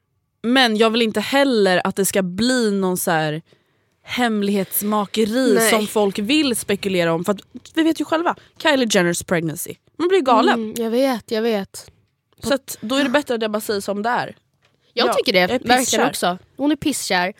[0.43, 3.43] men jag vill inte heller att det ska bli någon så här
[4.03, 5.71] hemlighetsmakeri Nej.
[5.71, 7.25] som folk vill spekulera om.
[7.25, 7.40] För att,
[7.75, 9.75] vi vet ju själva, Kylie Jenners pregnancy.
[9.97, 10.55] Man blir galen.
[10.55, 11.90] Mm, jag vet, jag vet.
[12.43, 14.37] Så att, då är det bättre att jag bara säger som det är.
[14.93, 16.38] Jag Ja, tycker det, jag verkligen också.
[16.57, 17.33] Hon är pisskär,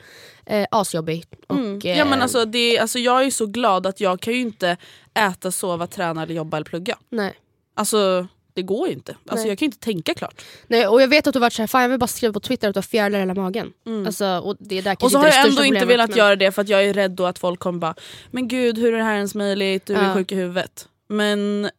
[0.51, 1.25] eh, asjobbig.
[1.47, 1.81] Och, Mm.
[1.85, 4.41] eh, Ja, men alltså, det, är- alltså, jag är så glad att jag kan ju
[4.41, 4.77] inte
[5.15, 6.97] äta, sova, träna, eller jobba eller plugga.
[7.09, 7.35] nej.
[7.75, 9.17] Alltså det går ju inte.
[9.29, 9.49] Alltså, Nej.
[9.49, 10.43] jag kan ju inte tänka klart.
[10.69, 12.41] Nej, och jag vet att du har varit såhär, fan jag vill bara skriva på
[12.41, 13.73] Twitter att du har fjärilar i hela magen.
[14.07, 14.97] Alltså, och det är där Mm.
[15.03, 17.11] Och så har jag ändå inte velat men- göra det för att jag är rädd
[17.11, 17.95] då att folk kommer bara
[18.31, 19.87] Men gud hur är det här ens möjligt?
[19.87, 20.15] Du är Ja.
[20.15, 20.89] sjuk i huvudet.
[21.09, 21.71] Men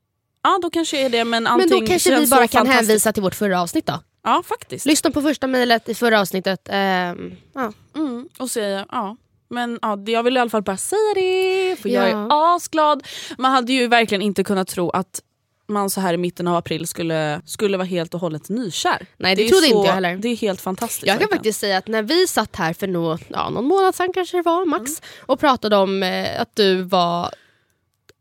[0.43, 3.23] ja då kanske jag är det men Men då kanske vi bara kan hänvisa till
[3.23, 3.99] vårt förra avsnitt då.
[4.23, 4.85] Ja faktiskt.
[4.85, 6.67] Lyssna på första mejlet i förra avsnittet.
[6.69, 7.73] ehm, ja.
[7.95, 9.17] Mm, och säga ja.
[9.49, 12.17] Men ja, det- jag vill i alla fall bara säga det för jag Ja.
[12.17, 13.07] är asglad.
[13.37, 15.21] Man hade ju verkligen inte kunnat tro att
[15.67, 19.05] man så här i mitten av april skulle, skulle vara helt och hållet nykär.
[19.17, 20.15] Nej, det är trodde så, inte jag heller.
[20.17, 21.07] Det är helt fantastiskt.
[21.07, 21.37] Jag kan verkligen.
[21.39, 24.41] faktiskt säga att när vi satt här för nå, ja, någon månad sedan kanske det
[24.41, 25.25] var, max, Mm.
[25.25, 27.29] och pratade om eh, att du var...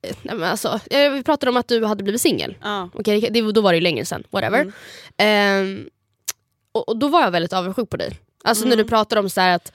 [0.03, 2.57] eh, Nej, men alltså, eh, vi pratade om att du hade blivit singel.
[2.63, 2.91] Ja.
[2.95, 4.61] Okej, det, då var det ju länge sedan, whatever.
[4.61, 4.73] Mm.
[5.17, 5.89] Ehm,
[6.73, 8.19] och, och då var jag väldigt avundsjuk på dig.
[8.45, 9.73] Alltså när du pratade om så här att...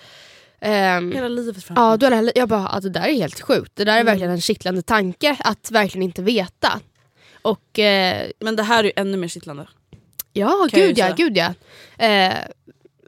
[0.61, 1.75] ehm, Hela livet fram.
[1.79, 3.71] Ja, du hade, jag bara, alltså, det där är helt sjukt.
[3.75, 4.05] Det där är Mm.
[4.05, 6.79] verkligen en kittlande tanke att verkligen inte veta.
[7.41, 9.67] Och eh, Men det här är ju ännu mer kittlande.
[10.33, 11.53] ja, Kan gud ja, gud ja.
[12.05, 12.33] Eh,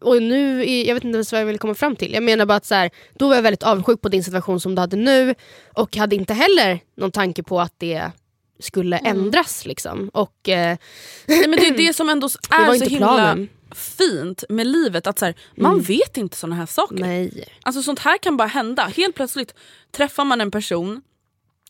[0.01, 2.13] och nu, är- jag vet inte ens vad jag vill komma fram till.
[2.13, 4.75] Jag menar bara att så här, då var jag väldigt avundsjuk på din situation som
[4.75, 5.35] du hade nu
[5.73, 8.11] och hade inte heller någon tanke på att det
[8.59, 9.17] skulle Mm.
[9.17, 9.65] ändras.
[9.65, 10.09] Liksom.
[10.13, 10.77] Och, eh,
[11.25, 13.49] Nej, men det är det som ändå är så himla planen.
[13.75, 15.07] fint med livet.
[15.07, 15.83] Att så här, Man Mm.
[15.83, 16.95] vet inte såna här saker.
[16.95, 17.45] Nej.
[17.61, 18.91] Alltså Sånt här kan bara hända.
[18.97, 19.53] Helt plötsligt
[19.91, 21.01] träffar man en person,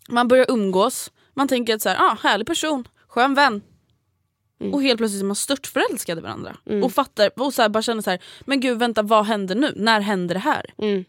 [0.09, 3.61] man börjar umgås, man tänker att så här, ah, härlig person, skön vän.
[4.59, 4.73] Mm.
[4.73, 6.57] Och helt plötsligt är man störtförälskade varandra.
[6.83, 9.73] Och fattar och så här, bara känner så här, men gud vänta vad händer nu?
[9.75, 10.65] När händer det här?
[10.77, 11.05] Mm.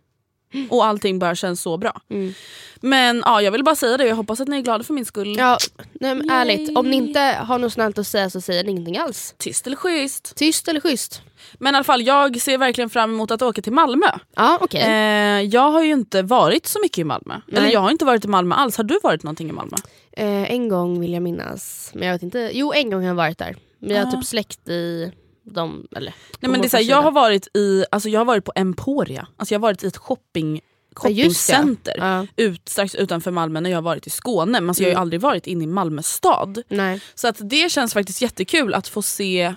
[0.71, 2.01] Och allting bara känns så bra.
[2.11, 2.35] Mm.
[2.81, 5.05] Men ja, jag vill bara säga det, jag hoppas att ni är glada för min
[5.05, 5.37] skull.
[5.39, 5.59] Ja,
[5.93, 6.37] nej, men Yay.
[6.37, 9.35] ärligt, om ni inte har något snällt att säga så säger ni ingenting alls.
[9.39, 10.37] Tyst eller schysst.
[10.37, 11.23] Tyst eller schysst?
[11.59, 14.07] Men i alla fall, jag ser verkligen fram emot att åka till Malmö.
[14.37, 14.81] Ja, okej.
[14.83, 17.35] Eh, jag har ju inte varit så mycket i Malmö.
[17.49, 17.73] Eller Nej.
[17.73, 18.77] jag har inte varit i Malmö alls.
[18.77, 19.77] Har du varit någonting i Malmö?
[20.13, 22.51] Eh, en gång vill jag minnas, men jag vet inte.
[22.53, 23.57] Jo, en gång har jag varit där.
[23.79, 24.17] Men jag har Ah.
[24.17, 25.13] typ släkt i
[25.55, 25.87] de...
[25.97, 28.53] Eller, Nej, men det är här, jag, har varit i, alltså, jag har varit på
[28.55, 29.27] Emporia.
[29.37, 30.61] Alltså, jag har varit i ett shopping,
[30.95, 32.27] shoppingcenter Ja.
[32.37, 34.61] ut, strax utanför Malmö när jag har varit i Skåne.
[34.61, 35.03] Men alltså, jag har ju Mm.
[35.03, 36.63] aldrig varit inne i Malmö stad.
[36.69, 37.01] Nej.
[37.15, 39.55] Så att det känns faktiskt jättekul att få se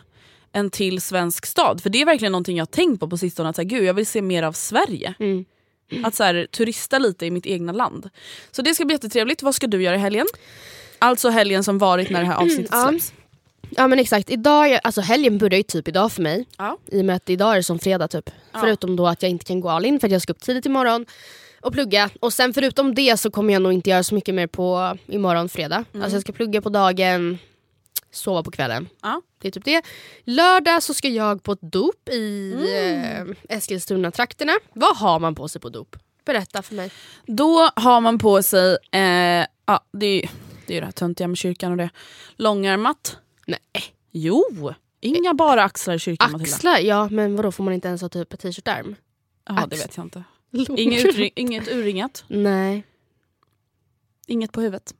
[0.51, 1.83] en till svensk stad.
[1.83, 3.49] För det är verkligen någonting jag har tänkt på på sistone.
[3.49, 5.13] Att så här, gud, jag vill se mer av Sverige.
[5.19, 5.45] Mm.
[6.03, 8.09] Att så här, turista lite i mitt egna land.
[8.51, 9.43] Så det ska bli jättetrevligt.
[9.43, 10.27] Vad ska du göra i helgen?
[10.99, 13.13] Alltså helgen som varit när det här avsnittet släpps.
[13.17, 13.20] Ja
[13.77, 16.45] men exakt, idag, alltså helgen börjar ju typ idag för mig.
[16.57, 16.77] Ja.
[16.87, 18.29] I och med att idag är det som fredag typ.
[18.53, 20.65] Förutom då att jag inte kan gå all in för att jag ska upp tidigt
[20.65, 21.05] imorgon
[21.61, 22.09] och plugga.
[22.19, 25.49] Och sen förutom det så kommer jag nog inte göra så mycket mer på imorgon
[25.49, 25.85] fredag.
[25.93, 27.37] Alltså jag ska plugga på dagen,
[28.11, 28.89] sova på kvällen.
[29.01, 29.21] Ja.
[29.41, 29.81] Det är typ det.
[30.23, 32.53] Lördag så ska jag på ett dop i
[33.49, 34.53] eh, Eskilstuna-trakterna.
[34.73, 35.95] Vad har man på sig på dop?
[36.25, 36.91] Berätta för mig.
[37.25, 40.29] Då har man på sig, eh, ja, det, är,
[40.65, 41.89] det är ju det här töntiga med kyrkan och det.
[42.35, 43.17] Långärmat.
[43.51, 43.95] Nej.
[44.11, 46.55] Jo, inga bara axlar i kyrkan Matilda.
[46.55, 46.79] Axlar?
[46.79, 48.95] Ja men vadå får man inte ens ha typ t-shirt-ärm?
[49.47, 50.23] Ja, det vet jag inte.
[50.77, 52.83] Inget, utring, inget urringat, Nej.
[54.27, 54.93] inget på huvudet.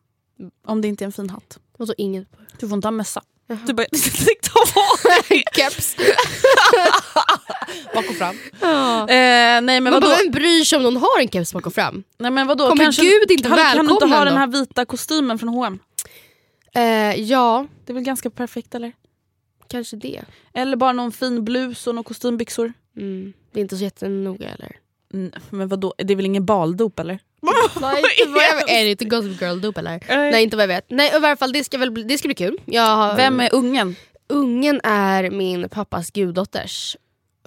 [0.66, 1.60] Om det inte är en fin hatt.
[1.88, 2.38] Så inget på.
[2.60, 3.24] Du får inte ha mössa.
[3.48, 3.60] Jaha.
[3.68, 3.86] Du bara,
[4.42, 5.44] ta av dig!
[5.56, 5.96] Keps.
[7.94, 8.36] Bak och fram.
[8.62, 9.02] Ja.
[9.02, 10.08] Eh, nej men vadå?
[10.08, 12.04] bara, vem bryr sig om någon har en keps bak och fram?
[12.18, 12.70] Nej, men vadå?
[12.70, 14.26] Kommer Kanske, Gud inte kan, kan du inte ha då?
[14.26, 15.80] den här vita kostymen från H&M?
[16.76, 18.92] Eh, ja, Det är väl ganska perfekt eller?
[19.68, 20.22] kanske det.
[20.54, 22.74] Eller bara någon fin blus och några kostymbyxor.
[22.98, 23.34] Mm.
[23.52, 24.76] Det är inte så jättenoga eller?
[25.14, 27.20] Mm, men vadå, det är väl ingen baldop eller?
[27.82, 28.70] Nej, inte vad jag vet.
[28.70, 30.04] Är det inte Gossip Girl-dop eller?
[30.08, 30.86] Nej inte vad jag vet.
[30.90, 32.58] Nej i varje fall det ska, väl bli, det ska bli kul.
[32.74, 33.96] Har, Vem är ungen?
[34.30, 36.98] Ungen är min pappas guddotters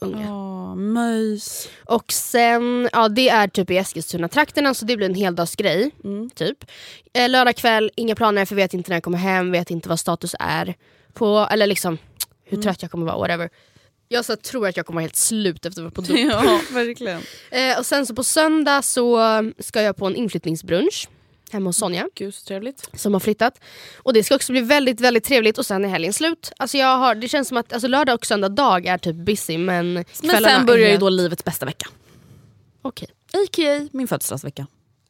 [0.04, 0.30] unge.
[0.30, 1.68] Åh, möjs.
[1.84, 5.90] Och sen, ja det är typ i Eskilstuna-trakterna så det blir en heldagsgrej.
[6.04, 6.30] Mm.
[6.30, 6.64] Typ.
[7.12, 10.00] Eh, lördag kväll, inga planer för vet inte när jag kommer hem, vet inte vad
[10.00, 10.74] status är.
[11.12, 11.98] På, eller liksom
[12.44, 13.50] hur trött jag kommer vara, whatever.
[14.08, 16.18] Jag så tror att jag kommer vara helt slut efter att vara på dop.
[16.18, 17.20] Ja, verkligen.
[17.50, 19.20] Eh, och sen så på söndag så
[19.58, 21.08] ska jag på en inflyttningsbrunch
[21.54, 22.88] hemma hos Sonja Gud så trevligt.
[22.94, 23.60] som har flyttat.
[23.96, 26.52] Och det ska också bli väldigt väldigt trevligt och sen är helgen slut.
[26.56, 29.58] Alltså jag har, det känns som att alltså lördag och söndag dag är typ busy
[29.58, 30.04] men Men
[30.42, 30.92] sen börjar är...
[30.92, 31.86] ju då livets bästa vecka.
[32.82, 33.08] Okej.
[33.32, 33.88] A.k.a.
[33.92, 34.66] min födelsedagsvecka.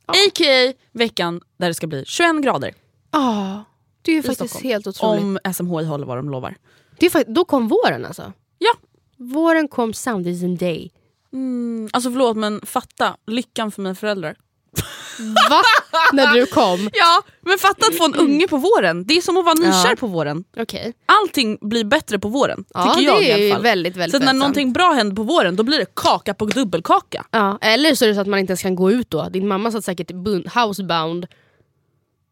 [0.07, 0.72] A.k.a.
[0.92, 2.74] veckan där det ska bli 21 grader.
[3.11, 3.59] Ah,
[4.02, 4.68] det är ju faktiskt Stockholm.
[4.72, 5.22] helt otroligt.
[5.22, 6.57] Om SMHI håller vad de lovar.
[6.98, 8.33] Det är fakt- då kom våren alltså?
[8.59, 8.72] Ja.
[9.16, 10.92] Våren kom Sundays and day.
[11.33, 14.37] Mm, alltså förlåt men fatta lyckan för mina föräldrar.
[15.50, 15.62] Va?
[16.12, 16.90] När du kom?
[16.92, 19.06] Ja, men fatta att få en unge på våren.
[19.06, 19.96] Det är som att vara nykär Ja.
[20.00, 20.44] på våren.
[20.56, 20.92] Okej.
[21.06, 22.64] Allting blir bättre på våren.
[22.74, 23.62] Ja, tycker jag det i är alla ju fall.
[23.62, 27.24] väldigt, väldigt så när någonting bra händer på våren då blir det kaka på dubbelkaka.
[27.30, 29.28] Ja, eller så är det så att man inte ens kan gå ut då.
[29.28, 30.10] Din mamma satt säkert
[30.54, 31.26] housebound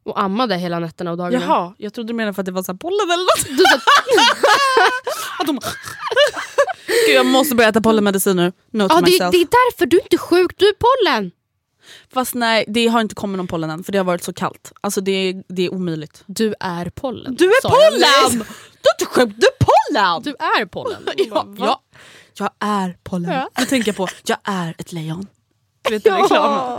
[0.04, 1.44] och ammade hela nätterna och dagarna.
[1.44, 3.58] Jaha, jag trodde du menade för att det var så här pollen eller något.
[3.58, 3.64] Du
[5.38, 5.60] Att de...
[7.06, 8.52] Gud, jag måste börja äta pollenmedicin nu.
[8.70, 11.30] No ja, det, det är därför du är inte sjuk, du är pollen.
[12.12, 14.72] Fast nej, det har inte kommit någon pollen än för det har varit så kallt.
[14.80, 16.24] Alltså det är, det är omöjligt.
[16.26, 17.34] Du är pollen.
[17.34, 18.00] Du är pollen!
[18.00, 20.22] Du är inte du är pollen!
[20.22, 21.02] Du är pollen.
[21.16, 21.82] ja, ja,
[22.38, 23.32] jag är pollen.
[23.32, 23.48] Ja.
[23.58, 25.26] Nu tänker jag på, jag är ett lejon.
[25.84, 26.78] Du vet den reklamen?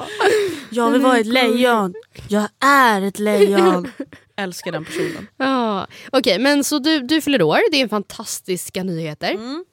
[0.69, 1.93] Jag vill vara ett lejon.
[2.27, 3.91] Jag är ett lejon.
[4.37, 5.27] Älskar den personen.
[5.37, 5.87] Ja.
[6.11, 9.31] Okej, men så du, du fyller år, det är fantastiska nyheter.
[9.31, 9.65] Mm.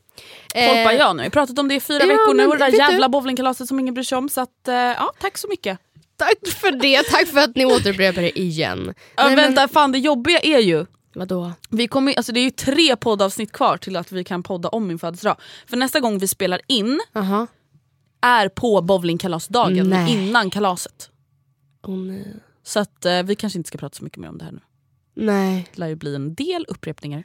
[0.55, 2.47] Folk bara ja nu har jag pratat om det i fyra ja, veckor nu men
[2.47, 4.29] och det där du- jävla bowlingkalaset som ingen bryr sig om.
[4.29, 5.79] Så att, eh, ja, tack så mycket.
[6.17, 8.95] Tack för det, tack för att ni återupprepar det igen.
[9.17, 11.53] Ja, Nej, men- vänta, fan det jobbiga är ju Vadå?
[11.71, 14.87] vi kommer, alltså det är ju tre poddavsnitt kvar till att vi kan podda om
[14.87, 15.37] min födelsedag.
[15.67, 17.47] För nästa gång vi spelar in Aha.
[18.21, 20.13] är på bowlingkalasdagen Nej.
[20.13, 21.11] innan kalaset.
[21.87, 22.37] Åh nej.
[22.63, 24.61] Så att eh, vi kanske inte ska prata så mycket mer om det här nu.
[25.15, 27.25] Nej, Det lär ju bli en del upprepningar.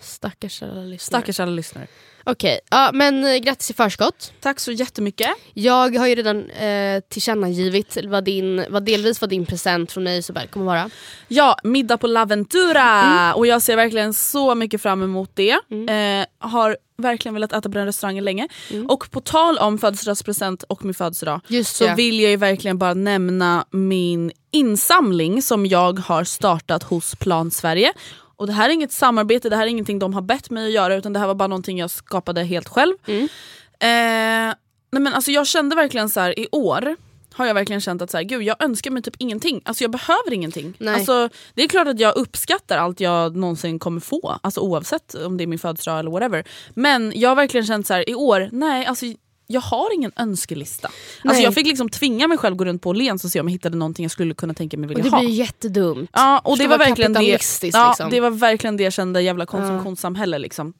[0.00, 0.98] Stackars alla lyssnare.
[0.98, 1.86] Stackars alla lyssnare.
[2.24, 4.32] Okej, ja, men eh, grattis i förskott.
[4.40, 5.28] Tack så jättemycket.
[5.54, 10.18] Jag har ju redan eh, tillkännagivit vad, din, vad delvis var din present från mig
[10.18, 10.90] Isabel kommer vara.
[11.28, 13.34] Ja, middag på Laventura!
[13.34, 15.50] Och jag ser verkligen så mycket fram emot det.
[15.50, 18.48] Eh, har verkligen velat äta på den restaurangen länge.
[18.88, 22.94] Och på tal om födelsedagspresent och min födelsedag Just så vill jag ju verkligen bara
[22.94, 27.92] nämna min insamling som jag har startat hos Plan Sverige.
[28.40, 30.72] Och det här är inget samarbete, det här är ingenting de har bett mig att
[30.72, 32.94] göra utan det här var bara någonting jag skapade helt själv.
[33.06, 34.54] Eh,
[34.90, 36.96] nej men alltså jag kände verkligen så här i år
[37.34, 39.60] har jag verkligen känt att så här, gud jag önskar mig typ ingenting.
[39.64, 40.74] Alltså jag behöver ingenting.
[40.78, 40.94] Nej.
[40.94, 44.38] Alltså, det är klart att jag uppskattar allt jag någonsin kommer få.
[44.42, 46.44] Alltså oavsett om det är min födelsedag eller whatever.
[46.74, 49.06] Men jag har verkligen känt så här i år, nej alltså
[49.50, 50.90] jag har ingen önskelista.
[51.24, 53.52] Alltså jag fick liksom tvinga mig själv gå runt på Åhléns och se om jag
[53.52, 55.20] hittade någonting jag skulle kunna tänka mig vilja det ha.
[55.20, 56.10] blir jättedumt.
[56.12, 58.10] Ja, och det var, verkligen det, ja, liksom.
[58.10, 60.38] det var verkligen det jag kände, jävla konsumtionssamhälle.
[60.38, 60.72] Liksom.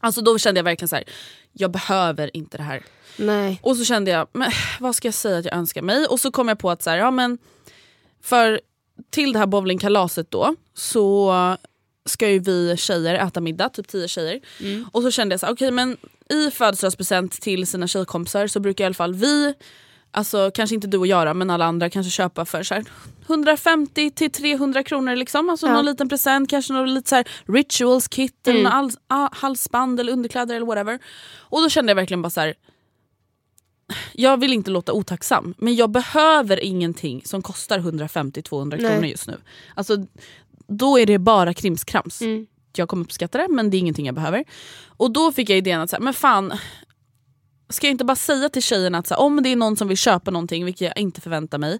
[0.00, 1.04] Alltså då kände jag verkligen så här,
[1.52, 2.82] jag behöver inte det här.
[3.16, 3.60] Nej.
[3.62, 4.50] Och så kände jag, men,
[4.80, 6.06] vad ska jag säga att jag önskar mig?
[6.06, 7.38] Och så kom jag på att så här, ja, men,
[8.22, 8.60] för
[9.10, 11.32] till det här bowlingkalaset då så
[12.06, 14.40] ska ju vi tjejer äta middag, typ 10 tjejer.
[14.92, 15.96] Och så kände jag så här, okej men
[16.30, 19.54] i födelsedagspresent till sina tjejkompisar så brukar i alla fall vi,
[20.10, 22.84] alltså kanske inte du och jag men alla andra kanske köpa för så här
[23.26, 25.50] 150 till 300 kronor liksom.
[25.50, 25.72] Alltså Ja.
[25.72, 28.90] någon liten present, kanske någon lite så här rituals kit Mm.
[29.08, 30.98] ah, halsband eller underkläder eller whatever.
[31.36, 32.54] Och då kände jag verkligen bara så här.
[34.12, 38.78] Jag vill inte låta otacksam men jag behöver ingenting som kostar 150-200 Nej.
[38.90, 39.36] kronor just nu.
[39.74, 40.06] Alltså,
[40.66, 42.22] då är det bara krimskrams.
[42.22, 42.46] Mm.
[42.76, 44.44] Jag kommer uppskatta det men det är ingenting jag behöver.
[44.86, 46.52] Och då fick jag idén att så här, men fan,
[47.68, 49.88] ska jag inte bara säga till tjejerna att så här, om det är någon som
[49.88, 51.78] vill köpa någonting, vilket jag inte förväntar mig,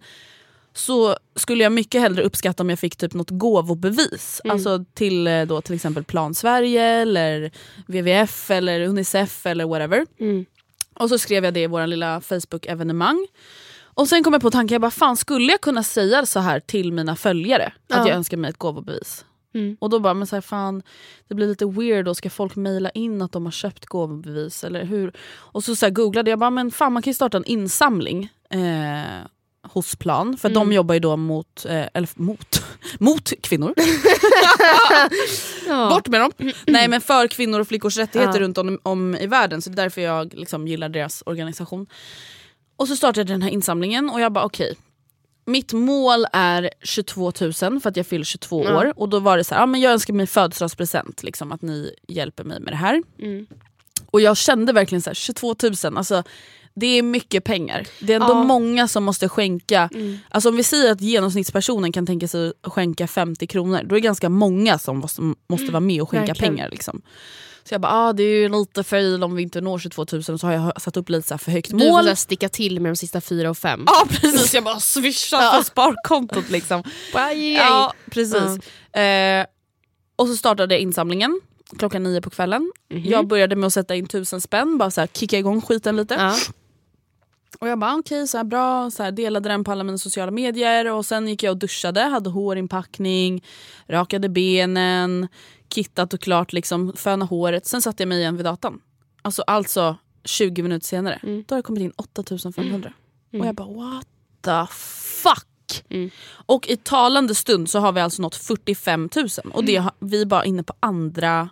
[0.75, 4.41] så skulle jag mycket hellre uppskatta om jag fick typ något gåvobevis.
[4.45, 4.55] Mm.
[4.55, 7.51] Alltså till eh, då, till exempel Plan Sverige, eller
[7.87, 10.07] WWF, eller Unicef eller whatever.
[10.21, 10.45] Mm.
[10.95, 13.27] Och så skrev jag det i vår lilla Facebook-evenemang.
[13.95, 16.61] Och sen kom jag på tanken, jag bara, fan skulle jag kunna säga så här
[16.61, 17.67] till mina följare?
[17.67, 18.09] Att Ja.
[18.09, 19.25] jag önskar mig ett gåvobevis.
[19.55, 19.77] Mm.
[19.81, 20.83] Och då bara, men så här, fan,
[21.29, 24.85] det blir lite weird då, ska folk mejla in att de har köpt gåvobevis eller
[24.85, 25.13] hur?
[25.37, 28.29] Och så, så här, googlade jag, bara, men fan man kan ju starta en insamling
[28.51, 29.21] eh,
[29.63, 30.55] hos Plan, för Mm.
[30.69, 32.63] de jobbar ju då mot, eh, eller mot,
[32.99, 33.75] Mot kvinnor.
[35.69, 35.89] Ja.
[35.91, 36.33] Bort med dem.
[36.67, 38.41] Nej men för kvinnor och flickors rättigheter Ja.
[38.41, 39.63] runt om, om i världen.
[39.63, 41.87] Så det är därför jag liksom gillar deras organisation.
[42.77, 44.75] Och så startade jag den här insamlingen och jag bara okej.
[45.47, 48.79] mitt mål är 22 000 för att jag fyller 22 Ja.
[48.79, 48.93] år.
[48.97, 51.23] Och då var det så här, ja, men jag önskar mig födelsedagspresent.
[51.23, 53.03] Liksom, att ni hjälper mig med det här.
[53.21, 53.47] Mm.
[54.11, 56.23] Och jag kände verkligen så här, 22 000, alltså,
[56.75, 57.87] det är mycket pengar.
[58.01, 58.45] Det är ändå Ja.
[58.45, 59.89] många som måste skänka.
[59.95, 60.19] Mm.
[60.29, 64.01] Alltså om vi säger att genomsnittspersonen kan tänka sig att skänka 50 kronor, då är
[64.01, 66.37] det ganska många som måste, måste vara med och skänka Mm.
[66.57, 66.71] pengar.
[66.71, 67.03] Liksom.
[67.69, 70.23] Så jag bara, ah, det är ju lite fel om vi inte når 22 000
[70.23, 72.03] så har jag satt upp lite så för högt Du mål.
[72.03, 73.85] så här sticka till med de sista fyra och fem.
[73.87, 76.83] Ja precis, jag bara swishar på sparkontot liksom.
[77.57, 78.69] Ja precis.
[78.97, 79.47] Eh,
[80.17, 81.41] och så startade insamlingen
[81.79, 82.73] klockan nio på kvällen.
[82.91, 83.05] Mhm.
[83.05, 86.15] Jag började med att sätta in tusen spänn, bara så här, kicka igång skiten lite.
[86.15, 86.35] Ja.
[87.61, 90.31] Och jag bara okej, så här bra, så här, delade den på alla mina sociala
[90.31, 93.45] medier och sen gick jag och duschade, hade hårinpackning,
[93.89, 95.29] rakade benen,
[95.75, 97.67] kittat och klart, liksom, föna håret.
[97.67, 98.81] Sen satte jag mig igen vid datan.
[99.23, 101.45] Alltså, alltså 20 minuter senare, Mm.
[101.49, 102.93] då har det kommit in 8500.
[103.33, 104.07] Och jag bara what
[104.45, 105.85] the fuck?
[105.91, 106.11] Mm.
[106.47, 109.67] Och i talande stund så har vi alltså nått 45 000 och Mm.
[109.67, 111.49] det har, vi är bara inne på andra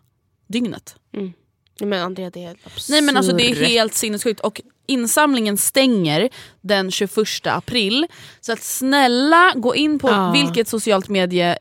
[0.47, 0.97] dygnet.
[1.11, 2.89] Nej, men Andrea det är helt.
[2.89, 6.29] Nej men alltså det är helt sinnessjukt och insamlingen stänger
[6.61, 8.07] den 21 april.
[8.41, 10.33] Så att snälla gå in på Ja.
[10.33, 11.59] vilket socialt medie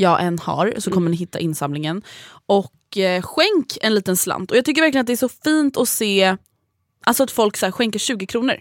[0.00, 2.02] jag än har så kommer ni hitta insamlingen.
[2.46, 4.50] Och eh, skänk en liten slant.
[4.50, 6.36] Och jag tycker verkligen att det är så fint att se
[7.04, 8.54] alltså att folk så här, skänker 20 kronor.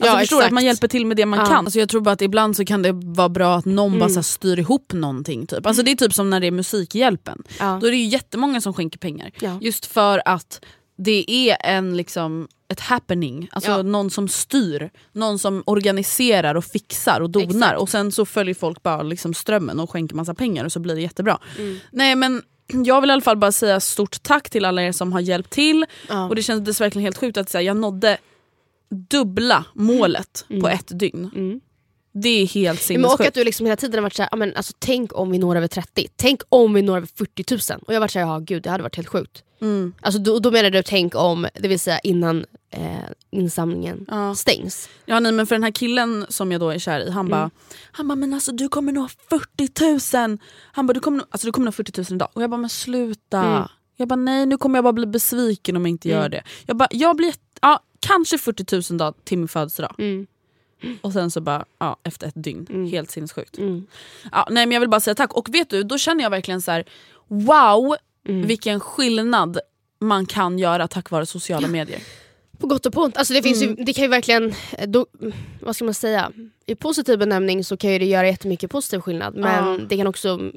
[0.00, 0.46] Alltså Ja, förstår exakt.
[0.46, 1.46] Att man hjälper till med det man Ja.
[1.46, 1.64] kan.
[1.64, 4.08] Alltså jag tror bara att ibland så kan det vara bra att någon bara Mm.
[4.10, 5.46] så här, styr ihop någonting.
[5.46, 5.66] Typ.
[5.66, 7.42] Alltså det är typ som när det är Musikhjälpen.
[7.58, 7.78] Ja.
[7.80, 9.30] Då är det ju jättemånga som skänker pengar.
[9.40, 9.58] Ja.
[9.60, 10.64] Just för att
[10.98, 13.82] det är en liksom ett happening, alltså Ja.
[13.82, 17.78] någon som styr, någon som organiserar och fixar och donar Exakt.
[17.80, 20.94] och sen så följer folk bara liksom strömmen och skänker massa pengar och så blir
[20.94, 21.38] det jättebra.
[21.58, 21.78] Mm.
[21.92, 22.42] Nej men
[22.84, 25.50] jag vill i alla fall bara säga stort tack till alla er som har hjälpt
[25.50, 26.28] till Ja.
[26.28, 28.18] och det kändes verkligen helt sjukt att säga, jag nådde
[29.10, 31.30] dubbla målet på ett dygn.
[31.34, 31.60] Mm.
[32.22, 32.78] Det är helt men och
[33.10, 33.28] sinnessjukt.
[33.28, 35.68] att du liksom hela tiden har varit såhär, men alltså, tänk om vi når över
[35.68, 37.80] 30, tänk om vi når över 40 000.
[37.86, 39.42] Och jag har varit såhär, ja gud det hade varit helt sjukt.
[39.64, 39.92] Mm.
[40.00, 42.80] Alltså, då, då menar du tänk om, det vill säga innan eh,
[43.30, 44.34] insamlingen Ja.
[44.34, 44.88] stängs.
[45.06, 47.50] Ja nej men för den här killen som jag då är kär i, han bara
[47.92, 50.38] han bara men alltså du kommer nå 40 000.
[50.72, 52.28] Han bara du kommer nå, alltså, du kommer nå 40 000 idag.
[52.32, 53.42] Och jag bara men sluta.
[53.42, 53.62] Mm.
[53.96, 56.30] Jag bara nej nu kommer jag bara bli besviken om jag inte gör Mm.
[56.30, 56.42] det.
[56.66, 59.94] Jag bara jag blir, ja kanske 40 000 dag till min födelsedag.
[59.98, 60.26] Mm.
[61.00, 62.66] Och sen så bara, ja efter ett dygn.
[62.70, 62.86] Mm.
[62.90, 63.58] Helt sinnessjukt.
[63.58, 63.86] Mm.
[64.32, 65.32] Ja, nej men jag vill bara säga tack.
[65.34, 66.84] Och vet du, då känner jag verkligen så här:
[67.28, 67.96] wow
[68.28, 68.46] Mm.
[68.46, 69.58] vilken skillnad
[70.00, 72.00] man kan göra tack vare sociala medier.
[72.58, 73.16] På gott och på ont.
[73.16, 73.76] Alltså det, finns Mm.
[73.78, 74.54] ju, det kan ju verkligen,
[74.86, 75.06] då,
[75.60, 76.32] vad ska man säga,
[76.66, 79.86] i positiv benämning så kan ju det göra jättemycket positiv skillnad men Ja.
[79.88, 80.52] det kan också mm,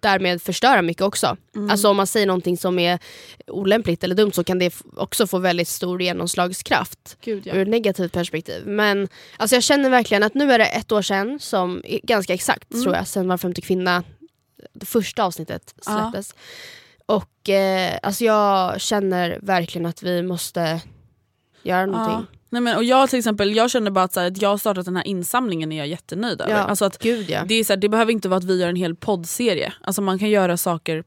[0.00, 1.36] därmed förstöra mycket också.
[1.56, 1.70] Mm.
[1.70, 2.98] Alltså om man säger någonting som är
[3.46, 7.54] olämpligt eller dumt så kan det också få väldigt stor genomslagskraft Gud, ja.
[7.54, 8.66] ur ett negativt perspektiv.
[8.66, 12.72] Men alltså jag känner verkligen att nu är det ett år sedan, som, ganska exakt
[12.72, 12.82] Mm.
[12.84, 14.02] tror jag, sen var femte kvinna,
[14.72, 16.10] det första avsnittet Ja.
[16.10, 16.34] släpptes.
[17.06, 20.80] Och eh, alltså jag känner verkligen att vi måste
[21.62, 22.26] göra någonting.
[22.30, 22.36] Ja.
[22.52, 24.58] Nej, men, och jag till exempel, jag känner bara att, så här, att jag har
[24.58, 26.52] startat den här insamlingen är jag jättenöjd över.
[26.52, 27.44] Ja, Alltså att, Gud ja.
[27.48, 29.72] det, är så här, det behöver inte vara att vi gör en hel poddserie.
[29.80, 31.04] Alltså man kan göra saker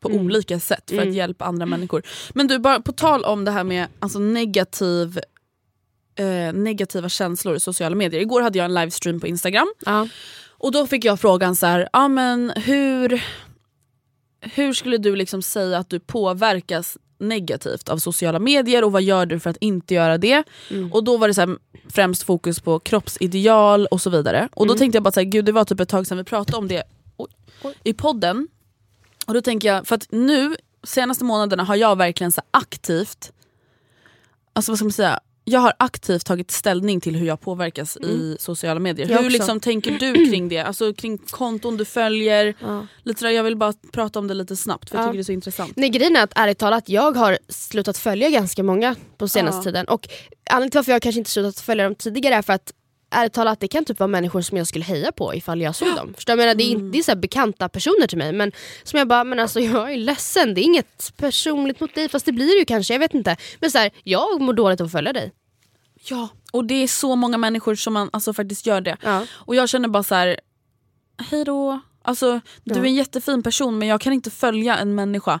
[0.00, 0.26] på Mm.
[0.26, 1.08] olika sätt för Mm.
[1.08, 2.02] att hjälpa andra människor.
[2.34, 5.18] Men du, bara på tal om det här med alltså, negativ,
[6.18, 8.20] eh, negativa känslor i sociala medier.
[8.20, 9.72] Igår hade jag en livestream på Instagram.
[9.86, 10.08] Ja.
[10.64, 13.24] Och då fick jag frågan så här, ah, men hur,
[14.40, 19.26] hur skulle du liksom säga att du påverkas negativt av sociala medier och vad gör
[19.26, 20.42] du för att inte göra det?
[20.70, 20.92] Mm.
[20.92, 24.48] Och då var det så här, främst fokus på kroppsideal och så vidare.
[24.54, 24.78] Och då Mm.
[24.78, 26.68] tänkte jag bara så här, gud det var typ ett tag sedan vi pratade om
[26.68, 26.82] det
[27.16, 27.30] oj,
[27.84, 28.48] i podden.
[29.26, 33.32] Och då tänker jag, för att nu senaste månaderna har jag verkligen så aktivt,
[34.52, 38.36] alltså vad ska man säga, jag har aktivt tagit ställning till hur jag påverkas i
[38.40, 39.06] sociala medier.
[39.08, 39.32] Jag hur också.
[39.32, 40.58] liksom tänker du kring det?
[40.58, 42.54] Alltså kring konton du följer?
[42.60, 42.86] Ja.
[43.02, 45.06] Lite jag vill bara prata om det lite snabbt för jag Ja.
[45.08, 45.72] tycker det är så intressant.
[45.76, 49.62] Nej, grejen är att ärligt talat, jag har slutat följa ganska många på senaste Ja.
[49.62, 49.88] tiden.
[49.88, 50.08] Och
[50.50, 52.72] anledningen till varför jag kanske inte slutat följa dem tidigare är för att
[53.14, 55.96] ärligt talat, det kan typ vara människor som jag skulle heja på ifall jag såg
[55.96, 56.14] dem.
[56.14, 56.42] Förstår du?
[56.42, 56.86] jag menar, det är, Mm.
[56.86, 58.52] inte- det är så bekanta personer till mig men
[58.82, 62.26] som jag bara, men alltså jag är ledsen, det är inget personligt mot dig fast
[62.26, 63.36] det blir det ju kanske, jag vet inte.
[63.60, 65.32] Men så här, jag mår dåligt av att följa dig.
[66.08, 68.96] Ja, och det är så många människor som man alltså faktiskt gör det.
[69.02, 69.26] Ja.
[69.32, 70.40] Och jag känner bara så här.
[71.30, 71.80] hej då.
[72.02, 72.80] Alltså, du Ja.
[72.80, 75.40] är en jättefin person men jag kan inte följa en människa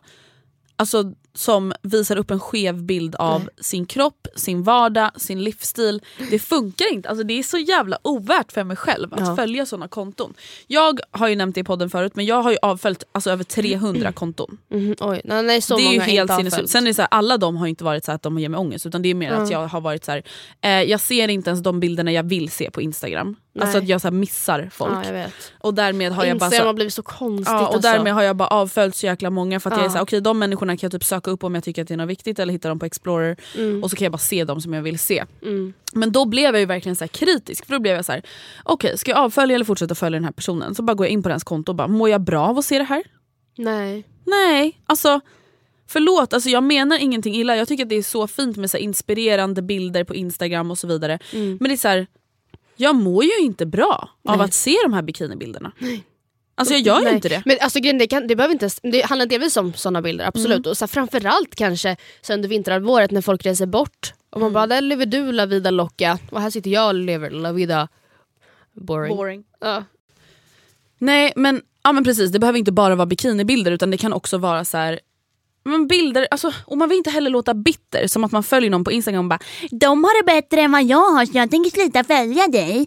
[0.76, 6.02] alltså, som visar upp en skev bild av sin kropp, sin vardag, sin livsstil.
[6.30, 7.08] Det funkar inte.
[7.08, 9.36] Alltså det är så jävla ovärt för mig själv att Ja.
[9.36, 10.34] följa såna konton.
[10.66, 13.44] Jag har ju nämnt det i podden förut men jag har ju avföljt alltså, över
[13.44, 14.58] 300 konton.
[14.70, 16.70] Mhm, oj, nej, nej, så det är ju helt sinnessjukt.
[16.70, 18.58] Sen är det så här, alla de har inte varit så att de ger mig
[18.60, 19.60] ångest utan det är mer att Ja.
[19.62, 20.22] jag har varit så här,
[20.60, 23.36] eh, jag ser inte ens de bilderna jag vill se på Instagram.
[23.60, 23.82] Alltså Nej.
[23.82, 25.06] att jag så missar folk.
[25.12, 25.24] Ja.
[25.60, 27.80] Och därmed har jag bara Instagram så, har blivit så konstigt Ja, och alltså.
[27.92, 29.90] därmed har jag bara avföljt så jäkla många för att jag är Ja.
[29.92, 31.98] såhär, okej de människorna kan jag typ söka upp om jag tycker att det är
[31.98, 33.82] något viktigt eller hitta dem på Explorer Mm.
[33.84, 35.24] och så kan jag bara se dem som jag vill se.
[35.42, 35.72] Mm.
[35.92, 38.22] Men då blev jag ju verkligen så här kritisk för då blev jag så här:
[38.64, 40.74] okej ska jag avfölja eller fortsätta följa den här personen?
[40.74, 42.64] Så bara går jag in på dens konto och bara, mår jag bra av att
[42.64, 43.02] se det här?
[43.56, 44.04] Nej.
[44.26, 45.20] Nej, alltså
[45.86, 47.56] förlåt, alltså jag menar ingenting illa.
[47.56, 50.86] Jag tycker att det är så fint med så inspirerande bilder på Instagram och så
[50.86, 51.18] vidare.
[51.32, 51.56] Mm.
[51.60, 52.06] Men det är så här,
[52.76, 54.44] jag mår ju inte bra av Nej.
[54.44, 55.72] att se de här bikinibilderna.
[56.54, 57.42] Alltså jag gör ju inte det.
[57.46, 60.58] Men alltså, det, kan, det, behöver inte, det handlar delvis om såna bilder, absolut.
[60.66, 60.70] Mm.
[60.70, 64.12] Och så här, framförallt kanske så under vinterhalvåret när folk reser bort.
[64.30, 64.46] Och Mm.
[64.46, 67.52] man bara, där lever du la vida locka och här sitter jag och lever la
[67.52, 67.88] vida
[68.72, 69.16] boring.
[69.16, 69.44] Boring.
[69.60, 69.84] Ja.
[70.98, 74.38] Nej men, ja, men precis, det behöver inte bara vara bikinibilder utan det kan också
[74.38, 75.00] vara så här.
[75.64, 78.84] Men bilder, alltså, och man vill inte heller låta bitter som att man följer någon
[78.84, 79.38] på Instagram och bara
[79.70, 82.86] De har det bättre än vad jag har så jag tänker sluta följa dig.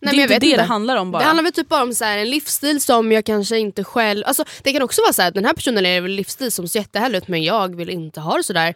[0.00, 0.56] Nej, det är inte det inte.
[0.56, 1.18] det handlar om bara.
[1.18, 4.24] Det handlar väl typ bara om så här, en livsstil som jag kanske inte själv...
[4.26, 6.68] Alltså, det kan också vara så här, att den här personen lever en livsstil som
[6.68, 8.74] ser jättehärlig ut men jag vill inte ha det sådär.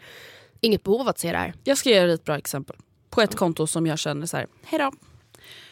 [0.61, 1.55] Inget behov av att se det här.
[1.65, 2.77] Jag ska ge dig ett bra exempel.
[3.11, 4.47] På ett konto som jag känner så här.
[4.65, 4.93] hejdå.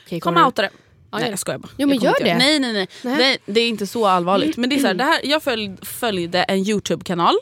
[0.06, 0.70] Okej, Kom outa det.
[1.12, 1.70] Nej jag skojar bara.
[1.76, 2.38] Jo, men gör det.
[2.38, 2.88] Nej nej nej.
[3.02, 3.38] Nej.
[3.46, 4.56] Det är inte så allvarligt.
[4.56, 7.34] Men det är så här, det här, jag följ, följde en Youtube-kanal.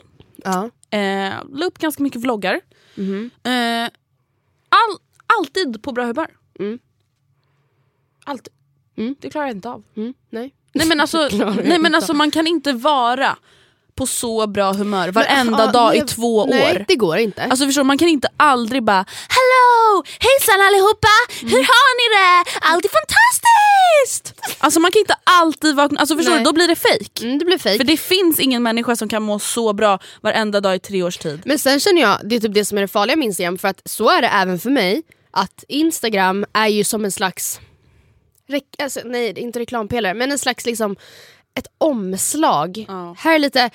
[0.43, 0.69] Ja.
[0.97, 2.61] Eh, la upp ganska mycket vloggar.
[2.95, 3.29] Mhm.
[3.43, 3.83] Eh,
[4.69, 4.97] all,
[5.39, 6.27] alltid på bra humör.
[6.59, 6.79] Mm.
[8.29, 8.53] Alltid.
[8.97, 9.15] Mm.
[9.19, 9.83] Det klarar jag inte av.
[9.97, 10.53] Mm, nej.
[10.73, 11.29] Nej men, alltså,
[11.63, 13.37] nej, men alltså man kan inte vara
[13.95, 16.85] på så bra humör varenda Men, ja, dag i nej, två Nej, år.
[16.87, 17.43] det går inte.
[17.43, 20.03] Alltså förstår man kan inte aldrig bara Hello!
[20.19, 21.07] Hejsan allihopa!
[21.41, 21.53] Mm.
[21.53, 22.49] Hur har ni det?
[22.61, 24.55] Allt är fantastiskt!
[24.57, 26.39] Alltså man kan inte alltid vakna, alltså förstår Nej.
[26.39, 27.25] du, då blir det fake.
[27.25, 27.77] Mm, det blir fake.
[27.77, 31.17] För det finns ingen människa som kan må så bra varenda dag i tre års
[31.17, 31.41] tid.
[31.45, 33.67] Men sen känner jag, det är typ det som är det farliga med Instagram, för
[33.67, 37.59] att så är det även för mig, att Instagram är ju som en slags,
[38.79, 40.95] alltså, nej inte reklampelare, men en slags liksom
[41.53, 42.85] ett omslag.
[42.87, 43.15] Ja.
[43.17, 43.69] Här är lite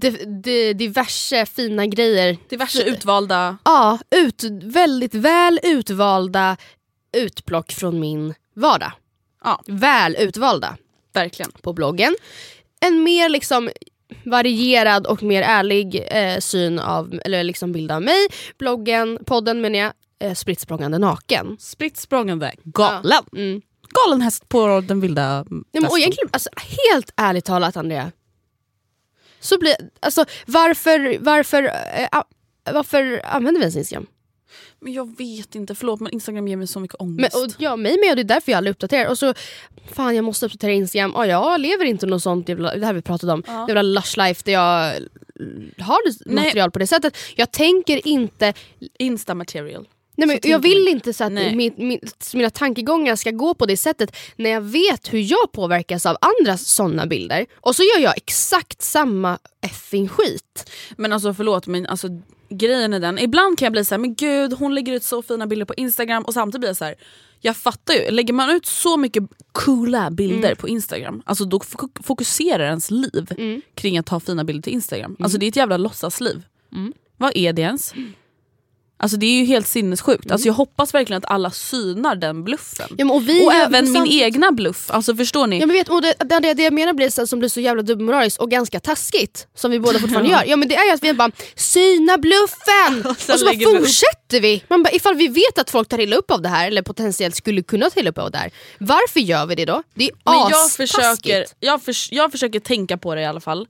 [0.00, 2.36] di- di- diverse fina grejer.
[2.48, 3.58] Diverse utvalda...
[3.64, 6.56] Ja, ut, väldigt väl utvalda
[7.16, 8.92] utplock från min vardag.
[9.44, 9.62] Ja.
[9.66, 10.76] Väl utvalda
[11.12, 11.50] Verkligen.
[11.62, 12.16] på bloggen.
[12.80, 13.70] En mer liksom
[14.24, 18.26] varierad och mer ärlig eh, syn av, eller liksom bild av mig.
[18.58, 21.56] Bloggen, podden menar jag, eh, spritt språngande naken.
[21.60, 23.22] Spritt språngande galen.
[23.32, 23.38] Ja.
[23.38, 23.60] Mm.
[23.90, 26.48] Galen häst på den vilda Ja, men, och egentligen, alltså,
[26.86, 28.12] helt ärligt talat Andrea.
[29.40, 31.70] Så blir, alltså, varför, varför,
[32.12, 32.24] a-
[32.72, 34.06] varför använder vi ens Instagram?
[34.80, 37.36] Men jag vet inte, förlåt men Instagram ger mig så mycket Men, ångest.
[37.36, 39.10] och, ja, mig med och det är därför jag aldrig uppdaterar.
[39.10, 39.34] Och så,
[39.92, 41.14] fan jag måste uppdatera Instagram.
[41.14, 43.42] Och jag lever inte något sånt, jävla, det här vi pratat om.
[43.46, 43.52] Ja.
[43.52, 44.92] Det jävla lush life där jag
[45.78, 45.98] har
[46.34, 46.44] Nej.
[46.44, 47.16] material på det sättet.
[47.36, 48.54] Jag tänker inte
[48.98, 49.88] Insta material.
[50.18, 52.00] Nej, men jag vill inte så att min, min,
[52.34, 56.66] mina tankegångar ska gå på det sättet när jag vet hur jag påverkas av andras
[56.66, 57.46] såna bilder.
[57.60, 60.70] Och så gör jag exakt samma effing skit.
[60.96, 62.08] Men alltså förlåt men alltså
[62.50, 65.22] grejen är den, ibland kan jag bli så här, men gud hon lägger ut så
[65.22, 66.94] fina bilder på Instagram och samtidigt blir jag så här.
[67.40, 72.02] Jag fattar ju, lägger man ut så mycket coola bilder på Instagram, alltså då fok-
[72.02, 73.26] fokuserar ens liv
[73.74, 75.16] kring att ta fina bilder till Instagram.
[75.20, 76.42] Alltså det är ett jävla låtsasliv.
[77.16, 77.94] Vad är det ens?
[79.00, 80.30] Alltså det är ju helt sinnessjukt.
[80.30, 82.88] Alltså jag hoppas verkligen att alla synar den bluffen.
[82.98, 85.58] Ja, och och även min samtidigt- egna bluff, alltså förstår ni?
[85.60, 87.82] Ja, men vet, och det, det, det, jag menar blir så, som blir så jävla
[87.82, 91.02] dubbelmoraliskt och ganska taskigt, som vi båda fortfarande gör, ja, men det är ju att
[91.04, 93.10] vi bara syna bluffen!
[93.10, 94.64] och sen så bara fortsätter vi.
[94.68, 97.36] Man bara, ifall vi vet att folk tar illa upp av det här, eller potentiellt
[97.36, 99.82] skulle kunna ta illa upp av det här, varför gör vi det då?
[99.94, 100.92] Det är Men jag astaskigt.
[100.92, 103.66] försöker, jag, förs- jag försöker tänka på det i alla fall.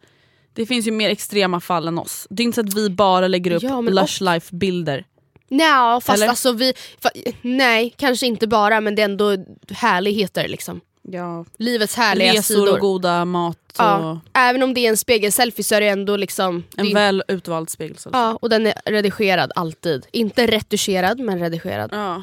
[0.55, 2.27] Det finns ju mer extrema fall än oss.
[2.31, 5.05] Det är inte så att vi bara lägger upp Ja, lush life bilder.
[5.49, 6.29] Nej, fast Eller?
[6.29, 6.73] alltså vi...
[7.03, 7.11] Fa,
[7.43, 9.37] nej, kanske inte bara men det är ändå
[9.71, 10.81] härligheter liksom.
[11.03, 11.45] Ja.
[11.59, 12.73] Livets härliga Resor sidor.
[12.73, 14.21] och goda mat och ja.
[14.33, 16.65] Även om det är en spegelselfie så är det ändå liksom...
[16.77, 17.97] en det, väl utvald spegel.
[18.13, 20.07] Ja, och den är redigerad alltid.
[20.13, 21.91] Inte retuscherad men redigerad.
[21.93, 22.23] Ja.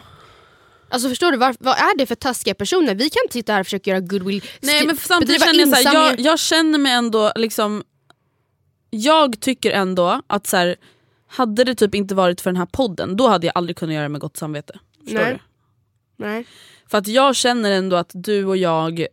[0.90, 2.96] Alltså förstår du, var, vad är det för taskiga personer?
[2.96, 4.44] Vi kan inte sitta här och försöka göra goodwill.
[4.62, 7.84] Nej men samtidigt känner jag, så här, jag, jag känner mig ändå liksom
[8.90, 10.76] Jag tycker ändå att så här,
[11.38, 14.04] hade det typ inte varit för den här podden då hade jag aldrig kunnat göra
[14.04, 14.80] det med gott samvete.
[15.04, 15.34] Förstår Nej.
[16.18, 16.26] du?
[16.26, 16.46] Nej.
[16.88, 19.06] För att jag känner ändå att du och jag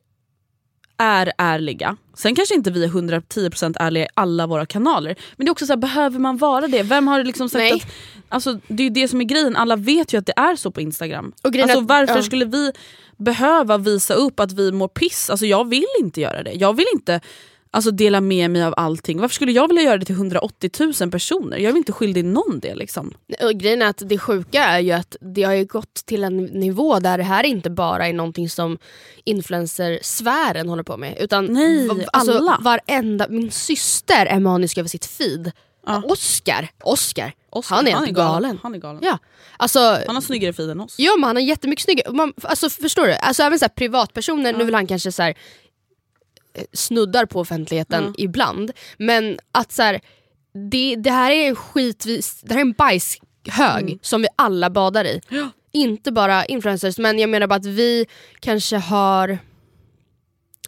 [0.99, 1.97] är ärliga.
[2.15, 5.17] Sen kanske inte vi är 110% ärliga i alla våra kanaler.
[5.37, 6.83] Men det är också så här, behöver man vara det?
[6.83, 7.73] Vem har liksom sagt Nej.
[7.73, 7.87] att...
[8.29, 10.71] Alltså, det är ju det som är grejen, alla vet ju att det är så
[10.71, 11.33] på Instagram.
[11.43, 12.23] Och Alltså, att- varför ja.
[12.23, 12.73] skulle vi
[13.17, 15.31] behöva visa upp att vi mår piss?
[15.31, 16.53] Alltså, jag vill inte göra det.
[16.53, 17.21] Jag vill inte
[17.73, 19.21] alltså, dela med mig av allting.
[19.21, 20.71] Varför skulle jag vilja göra det till 180
[21.01, 21.57] 000 personer?
[21.59, 22.75] Jag är inte skyldig någon det.
[22.75, 23.15] Liksom.
[23.43, 26.37] Och grejen är att det sjuka är ju att det har ju gått till en
[26.45, 28.79] nivå där det här inte bara är någonting som
[29.25, 31.17] influencersfären håller på med.
[31.21, 32.59] Utan Nej, alltså, alla.
[32.61, 35.53] varenda, min syster är manisk över sitt feed.
[36.05, 38.33] Oscar, Oscar, Oscar, han är han är galen.
[38.33, 38.59] galen.
[38.63, 39.03] Han är galen.
[39.05, 39.19] Ja.
[39.57, 40.95] Alltså, Han har snyggare feed än oss.
[40.99, 43.15] Ja men han har jättemycket snyggare, man, alltså, förstår du?
[43.15, 45.35] Alltså, även så här, privatpersoner, nu vill han kanske så här,
[46.73, 48.15] snuddar på offentligheten Ja.
[48.19, 48.71] ibland.
[48.99, 50.01] Men att så här,
[50.71, 53.99] det, det här är en skitvis, det här är en bajshög Mm.
[54.03, 55.21] som vi alla badar i.
[55.73, 58.07] Inte bara influencers men jag menar bara att vi
[58.41, 59.39] kanske har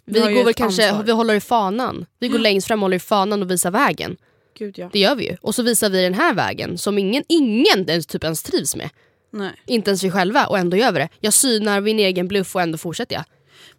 [0.05, 1.03] vi ju går väl kanske, ansvar.
[1.03, 2.05] vi håller i fanan.
[2.19, 4.17] Vi går längst fram håller i fanan och visar vägen.
[4.57, 4.89] Gud ja.
[4.93, 5.37] Det gör vi ju.
[5.41, 8.89] Och så visar vi den här vägen som ingen, ingen ens, typ ens trivs med.
[9.31, 9.51] Nej.
[9.65, 11.09] Inte ens vi själva och ändå gör vi det.
[11.19, 13.23] Jag synar min egen bluff och ändå fortsätter jag.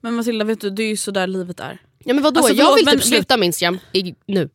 [0.01, 1.79] Men Matilda, vet du, det är ju så där livet är.
[2.07, 2.41] Ja men vadå?
[2.41, 4.15] Alltså, jag förlåt, vill men- typ sluta med Instagram i, nu.
[4.27, 4.51] Jag tror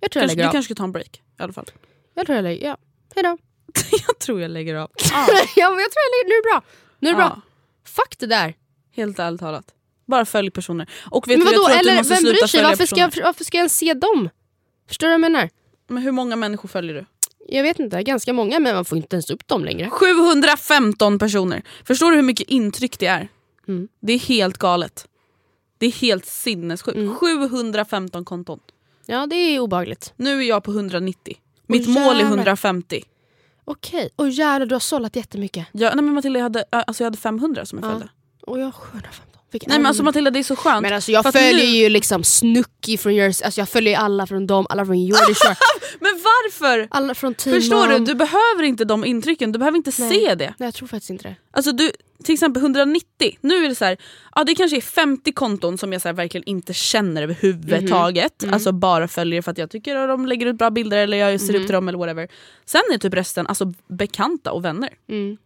[0.00, 0.52] jag Kanske, lägger du av.
[0.52, 1.66] kanske ska ta en break i alla fall.
[2.14, 2.76] Jag tror jag lägger ja.
[3.14, 3.38] Hejdå.
[4.06, 4.90] jag tror jag lägger av.
[5.56, 6.62] ja men jag tror jag lägger, nu är det bra.
[6.98, 7.28] Nu är det Ja.
[7.28, 7.40] bra.
[7.86, 8.54] Fuck det där.
[8.96, 9.64] Helt ärligt talat.
[10.06, 10.90] Bara följ personer.
[11.10, 11.68] Och vet Men du, jag vadå?
[11.74, 12.62] du Eller vem bryr sig?
[12.62, 14.28] Varför ska, jag, varför ska jag ens se dem?
[14.88, 15.50] Förstår du vad jag menar?
[15.88, 17.04] Men hur många människor följer du?
[17.48, 19.90] Jag vet inte, ganska många men man får inte ens upp dem längre.
[19.90, 21.62] 715 personer!
[21.84, 23.28] Förstår du hur mycket intryck det är?
[23.68, 23.88] Mm.
[24.00, 25.06] Det är helt galet.
[25.82, 26.96] Det är helt sinnessjukt.
[26.98, 27.14] Mm.
[27.14, 28.60] 715 konton.
[29.06, 30.12] Ja det är obehagligt.
[30.16, 31.36] Nu är jag på 190.
[31.66, 32.28] Mitt Åh, mål är jävlar.
[32.28, 33.02] 150.
[33.64, 35.66] Okej, och jävlar du har sållat jättemycket.
[35.72, 37.90] Jag, nej men Matilda, jag hade, alltså jag hade 500 som jag Ja.
[37.90, 38.08] följde.
[38.46, 39.31] Och jag har 715.
[39.52, 40.82] Vilka Nej men alltså Matilda det är så skönt.
[40.82, 44.26] Men alltså jag För följer nu- ju liksom Snooki från Jersey, alltså jag följer alla
[44.26, 45.56] från dem, alla från Jordy Shore,
[46.00, 46.88] Men varför?
[46.90, 47.98] alla från Team Förstår du?
[48.04, 50.10] Du behöver inte de intrycken, du behöver inte Nej.
[50.10, 50.54] se det.
[50.58, 51.36] Nej jag tror faktiskt inte det.
[51.50, 51.90] Alltså du,
[52.24, 53.06] till exempel 190,
[53.40, 53.96] nu är det så här,
[54.34, 58.42] ja det kanske är 50 konton som jag så verkligen inte känner överhuvudtaget.
[58.42, 58.54] Mhm.
[58.54, 61.40] Alltså bara följer för att jag tycker att de lägger ut bra bilder eller jag
[61.40, 62.28] ser upp till dem eller whatever.
[62.64, 64.90] Sen är typ resten alltså bekanta och vänner.
[65.08, 65.36] Mm.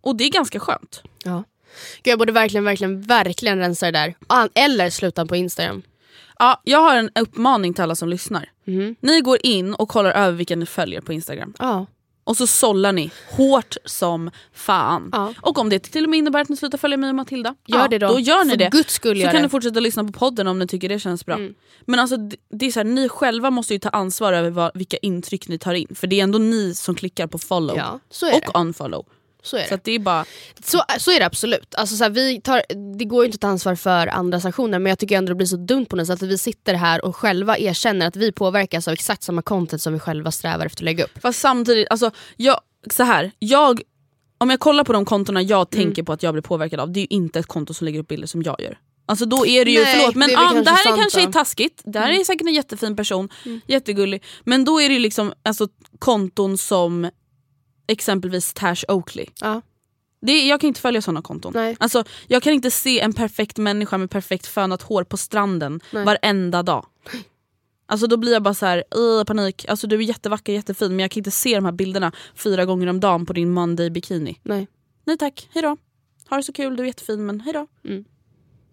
[0.00, 1.02] Och det är ganska skönt.
[1.24, 1.44] Ja.
[2.02, 4.14] Gud, jag borde verkligen, verkligen, verkligen rensa det där.
[4.26, 5.82] Ah, Eller sluta på Instagram.
[6.38, 8.50] Ja, jag har en uppmaning till alla som lyssnar.
[8.64, 8.96] Mhm.
[9.00, 11.54] Ni går in och kollar över vilka ni följer på Instagram.
[11.58, 11.86] Ja.
[12.24, 15.10] Och så sållar ni hårt som fan.
[15.12, 15.34] Ja.
[15.40, 17.78] Och om det till och med innebär att ni slutar följa mig och Matilda, Gör
[17.78, 18.08] ja, det då.
[18.08, 18.68] då gör ni För det.
[18.72, 19.42] guds skull så kan det.
[19.42, 21.34] ni fortsätta lyssna på podden om ni tycker det känns bra.
[21.34, 21.54] Mm.
[21.84, 22.16] Men alltså,
[22.50, 25.58] det, är så här, ni själva måste ju ta ansvar över vad, vilka intryck ni
[25.58, 25.88] tar in.
[25.94, 28.00] För det är ändå ni som klickar på follow Ja,
[28.34, 28.58] och det.
[28.58, 29.06] unfollow.
[29.46, 29.74] Så är Så det.
[29.74, 30.24] att det är bara...
[30.64, 31.74] Så, så är det absolut.
[31.74, 32.62] Alltså, så här, vi tar,
[32.98, 35.34] det går ju inte att ta ansvar för andras aktioner men jag tycker ändå det
[35.34, 38.32] blir så dumt på något sätt att vi sitter här och själva erkänner att vi
[38.32, 41.18] påverkas av exakt samma content som vi själva strävar efter att lägga upp.
[41.22, 43.80] Fast samtidigt, alltså, jag, så här, jag,
[44.38, 45.84] om jag kollar på de kontona jag Mm.
[45.86, 48.00] tänker på att jag blir påverkad av, det är ju inte ett konto som lägger
[48.00, 48.78] upp bilder som jag gör.
[49.08, 51.18] Alltså då är det ju, Nej, förlåt men det ja, det här är kanske.
[51.20, 51.28] Mm.
[51.28, 53.28] är taskigt, det här är säkert en jättefin person,
[53.66, 54.22] jättegullig.
[54.44, 55.68] Men då är det ju liksom alltså,
[55.98, 57.10] konton som
[57.86, 59.26] exempelvis Tash Oakley.
[59.40, 59.60] Ja.
[60.20, 61.52] Det, jag kan inte följa såna konton.
[61.54, 61.76] Nej.
[61.80, 66.04] Alltså, jag kan inte se en perfekt människa med perfekt fönat hår på stranden Nej.
[66.04, 66.86] varenda dag.
[67.88, 69.64] Alltså då blir jag bara så här, "Ugh, panik.
[69.68, 72.86] Alltså du är jättevacker, jättefin men jag kan inte se de här bilderna fyra gånger
[72.86, 74.38] om dagen på din Monday bikini.
[74.42, 74.68] Nej.
[75.04, 75.76] Nej tack, hejdå.
[76.28, 77.66] Ha det så kul, du är jättefin men hejdå.
[77.84, 78.04] Mm.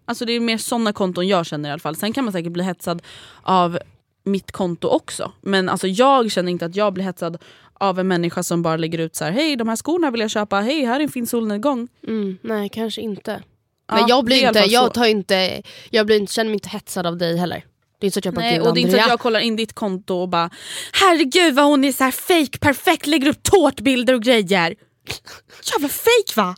[0.04, 1.96] Alltså det är mer såna konton jag känner i alla fall.
[1.96, 3.02] Sen kan man säkert bli hetsad
[3.42, 3.78] av
[4.24, 5.32] mitt konto också.
[5.40, 7.38] Men alltså jag känner inte att jag blir hetsad
[7.80, 10.30] av en människa som bara lägger ut så här: hej de här skorna vill jag
[10.30, 11.88] köpa, hej här är en fin solnedgång.
[12.06, 13.42] Mm, nej kanske inte.
[13.88, 17.06] Ja, men jag blir inte, jag tar inte, jag blir inte, känner mig inte hetsad
[17.06, 17.64] av dig heller.
[17.98, 19.02] Det är inte så att jag bara Nej, "Gud, och det är inte så att
[19.02, 20.50] Andrea." jag kollar in ditt konto och bara
[20.92, 24.74] herregud vad hon är så här fake perfekt, lägger upp tårtbilder och grejer.
[25.72, 26.56] Jävla fake va?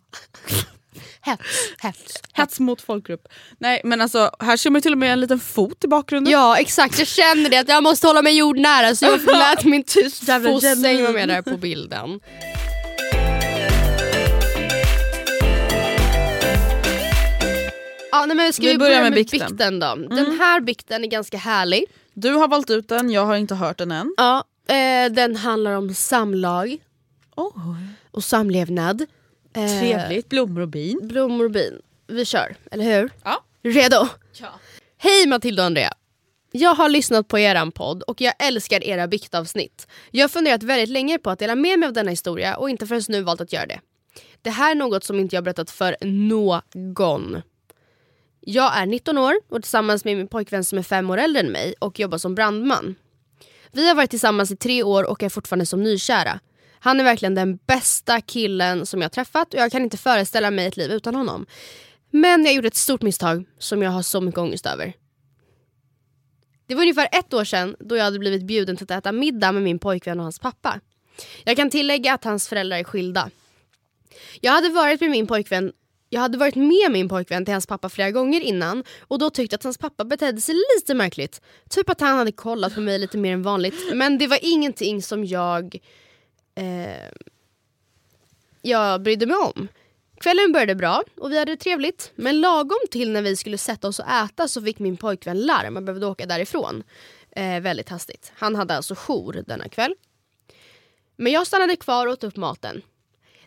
[1.27, 1.43] Hets,
[1.79, 2.15] hets.
[2.33, 3.29] Hets mot folkgrupp.
[3.59, 6.33] Nej men alltså här ser man till och med en liten fot i bakgrunden.
[6.33, 9.83] Ja exakt, jag känner det att jag måste hålla mig jordnära så jag lät min
[9.85, 11.03] tyst Jävla fosse genuin.
[11.03, 12.21] vara med där på bilden.
[18.11, 19.41] Ja, nej, men ska vi, Vi börjar med bikten.
[19.49, 19.95] bikten då?
[19.95, 21.85] Den här bikten är ganska härlig.
[22.15, 24.15] Du har valt ut den, jag har inte hört den än.
[24.17, 26.77] Ja, eh, den handlar om samlag
[28.11, 29.07] och samlevnad.
[29.57, 30.99] Eh, Trevligt, blommor och bin.
[31.03, 31.83] Blommor och bin.
[32.07, 33.11] Vi kör, eller hur?
[33.25, 33.45] Ja.
[33.63, 34.09] Redo?
[34.99, 35.93] Hej Matilda och Andrea.
[36.53, 39.87] Jag har lyssnat på eran podd och jag älskar era biktavsnitt.
[40.11, 42.87] Jag har funderat väldigt länge på att dela med mig av denna historia och inte
[42.87, 43.81] förrän nu valt att göra det.
[44.43, 47.43] Det här är något som inte jag berättat för någon.
[48.41, 51.53] Jag är 19 år och tillsammans med min pojkvän som är fem år äldre än
[51.53, 52.95] mig och jobbar som brandman.
[53.73, 56.41] Vi har varit tillsammans i tre år och är fortfarande som nykära.
[56.87, 60.67] Han är verkligen den bästa killen som jag träffat och jag kan inte föreställa mig
[60.67, 61.47] ett liv utan honom.
[62.11, 64.93] Men jag gjorde ett stort misstag som jag har så mycket ångest över.
[66.67, 69.53] Det var ungefär ett år sedan då jag hade blivit bjuden till att äta middag
[69.53, 70.81] med min pojkvän och hans pappa.
[71.45, 73.31] Jag kan tillägga att hans föräldrar är skilda.
[74.41, 75.73] Jag hade varit med min pojkvän
[76.09, 79.57] jag hade varit med min pojkvän till hans pappa flera gånger innan och då tyckte
[79.57, 81.41] att hans pappa betedde sig lite märkligt.
[81.71, 83.75] Typ att han hade kollat på mig lite mer än vanligt.
[83.95, 85.79] Men det var ingenting som jag
[86.57, 87.11] eh,
[88.63, 89.69] jag brydde mig om.
[90.21, 92.13] Kvällen började bra och vi hade det trevligt.
[92.15, 95.77] Men lagom till när vi skulle sätta oss och äta så fick min pojkvän larm
[95.77, 96.83] och behövde åka därifrån.
[97.31, 98.33] Eh, väldigt hastigt.
[98.35, 99.95] Han hade alltså jour denna kväll.
[101.17, 102.83] Men jag stannade kvar och åt upp maten.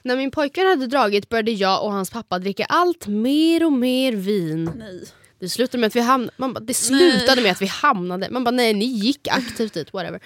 [0.01, 4.13] När min pojkvän hade dragit började jag och hans pappa dricka allt mer och mer
[4.13, 4.71] vin.
[4.75, 5.03] Nej.
[5.39, 8.43] Det slutade med att vi hamnade, man bara, det slutade med att vi hamnade, man
[8.43, 10.19] bara nej ni gick aktivt dit, whatever.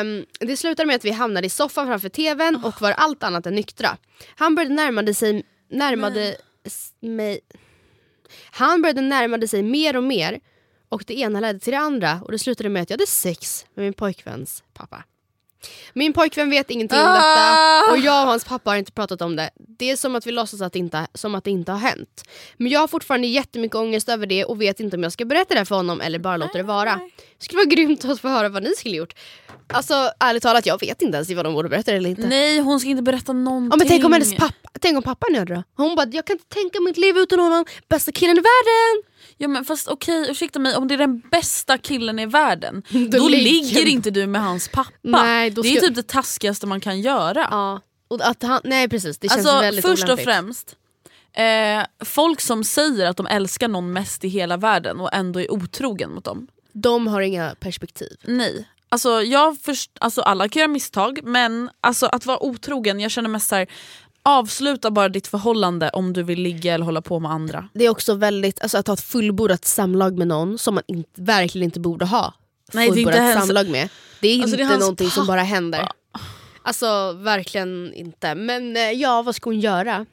[0.00, 3.46] Um, det slutade med att vi hamnade i soffan framför tvn och var allt annat
[3.46, 3.96] än nyktra.
[4.36, 6.36] Han började närmade sig, närmade
[7.00, 7.40] mig,
[8.50, 10.40] han började närmade sig mer och mer
[10.88, 13.66] och det ena ledde till det andra och det slutade med att jag hade sex
[13.74, 15.04] med min pojkväns pappa.
[15.92, 19.36] Min pojkvän vet ingenting om detta och jag och hans pappa har inte pratat om
[19.36, 19.50] det.
[19.78, 22.24] Det är som att vi låtsas att inte, som att det inte har hänt.
[22.56, 25.54] Men jag har fortfarande jättemycket ångest över det och vet inte om jag ska berätta
[25.54, 27.00] det för honom eller bara låta det vara.
[27.38, 29.14] Det skulle vara grymt att få höra vad ni skulle gjort.
[29.72, 32.26] Alltså ärligt talat, jag vet inte ens vad de borde berätta eller inte.
[32.26, 33.70] Nej hon ska inte berätta någonting.
[33.70, 35.62] Ja, men tänk om hennes pappa, tänk om pappan gör det då?
[35.76, 39.11] Hon bara, jag kan inte tänka mitt liv utan honom, bästa killen i världen!
[39.42, 43.18] Ja men fast okej ursäkta mig, om det är den bästa killen i världen Då
[43.18, 44.92] då, ligger- inte du med hans pappa.
[45.02, 47.48] Nej, då det är ska- typ det taskigaste man kan göra.
[47.50, 50.24] Ja, och att han, nej precis, det känns alltså väldigt först och olämpligt.
[50.24, 50.76] främst,
[51.32, 55.52] eh, folk som säger att de älskar någon mest i hela världen och ändå är
[55.52, 56.46] otrogen mot dem.
[56.72, 58.16] De har inga perspektiv.
[58.24, 58.68] Nej.
[58.88, 63.28] Alltså, jag först, alltså alla kan göra misstag men alltså, att vara otrogen, jag känner
[63.28, 63.66] mest såhär
[64.24, 67.68] avsluta bara ditt förhållande om du vill ligga eller hålla på med andra.
[67.74, 71.10] Det är också väldigt, alltså att ha ett fullbordat samlag med någon som man inte,
[71.14, 72.34] verkligen inte borde ha
[72.72, 73.88] Nej, det fullbordat ens- samlag med.
[74.20, 75.88] Det är Alltså, inte det är någonting som bara händer.
[76.62, 78.34] Alltså verkligen inte.
[78.34, 80.06] Men eh, ja, vad ska hon göra?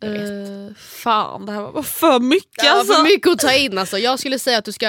[0.00, 0.22] Jag vet.
[0.22, 2.94] Eh, Fan det här var bara för mycket ja, alltså.
[2.94, 3.98] för mycket att ta in alltså.
[3.98, 4.88] Jag skulle säga att du ska...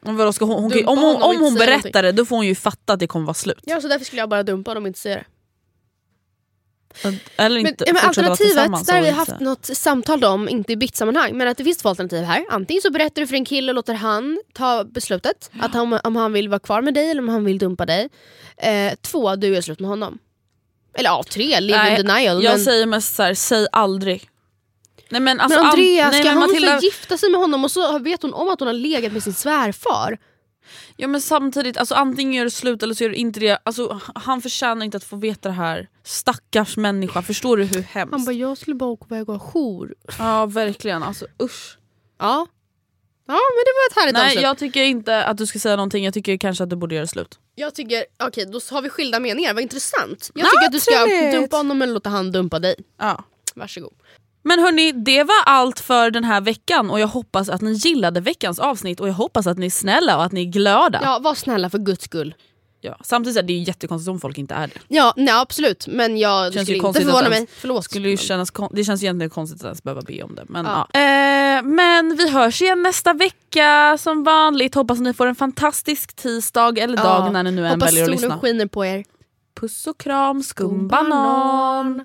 [0.00, 2.92] Vadå, ska hon, hon, om hon, om hon berättar det då får hon ju fatta
[2.92, 3.58] att det kommer vara slut.
[3.62, 5.24] Ja, så därför skulle jag bara dumpa honom och inte säga det.
[7.36, 10.72] Eller Men, inte ja, men vara alternativet, där har vi haft något samtal om, inte
[10.72, 12.44] i bytt-sammanhang, men att det finns två alternativ här.
[12.50, 16.16] Antingen så berättar du för en kille och låter han ta beslutet, att han, om
[16.16, 18.08] han vill vara kvar med dig eller om han vill dumpa dig.
[18.56, 20.18] Eh, två, du gör slut med honom.
[20.94, 22.44] Eller ja, tre, live Nej, in denial.
[22.44, 24.28] Jag men, säger mest såhär, säg aldrig.
[25.08, 27.64] Nej, men, alltså, men Andrea, an- nej, ska men hon Matilda, gifta sig med honom
[27.64, 30.18] och så vet hon om att hon har legat med sin svärfar?
[30.96, 33.58] Ja, men samtidigt, alltså, antingen gör du slut eller så gör du inte det.
[33.62, 35.88] Alltså, han förtjänar inte att få veta det här.
[36.04, 38.12] Stackars människa, förstår du hur hemskt?
[38.12, 39.94] Han bara, jag skulle bara åka iväg och ha jour.
[40.18, 41.78] Ja verkligen, alltså usch.
[42.18, 42.46] Ja.
[43.28, 44.42] Ja men det var ett härligt Nej avslut.
[44.42, 47.06] jag tycker inte att du ska säga någonting, jag tycker kanske att du borde göra
[47.06, 47.38] slut.
[47.54, 50.30] Jag tycker, okej då har vi skilda meningar, vad intressant.
[50.34, 51.40] Jag tycker att du ska trevligt.
[51.40, 52.74] dumpa honom eller låta han dumpa dig.
[52.98, 53.24] Ja.
[53.54, 53.92] Varsågod.
[54.46, 58.20] Men hörni, det var allt för den här veckan och jag hoppas att ni gillade
[58.20, 61.00] veckans avsnitt och jag hoppas att ni är snälla och att ni är glada.
[61.02, 62.34] Ja, var snälla för guds skull.
[62.80, 62.96] Ja.
[63.02, 64.74] Samtidigt är det ju jättekonstigt om folk inte är det.
[64.88, 65.86] Ja, nej absolut.
[65.86, 67.46] Men jag Känns skulle inte förvåna mig.
[67.60, 67.84] Förlåt.
[67.84, 70.44] Skulle ju kännas, det känns egentligen konstigt att ens behöva be om det.
[70.48, 70.88] Men, Ja.
[70.92, 71.00] ja.
[71.00, 74.74] Eh, men vi hörs igen nästa vecka som vanligt.
[74.74, 78.06] Hoppas ni får en fantastisk tisdag eller dag när ni nu än Hoppas väljer att
[78.06, 78.38] solen lyssna.
[78.38, 79.04] skiner på er.
[79.60, 82.04] Puss och kram, skumbanan!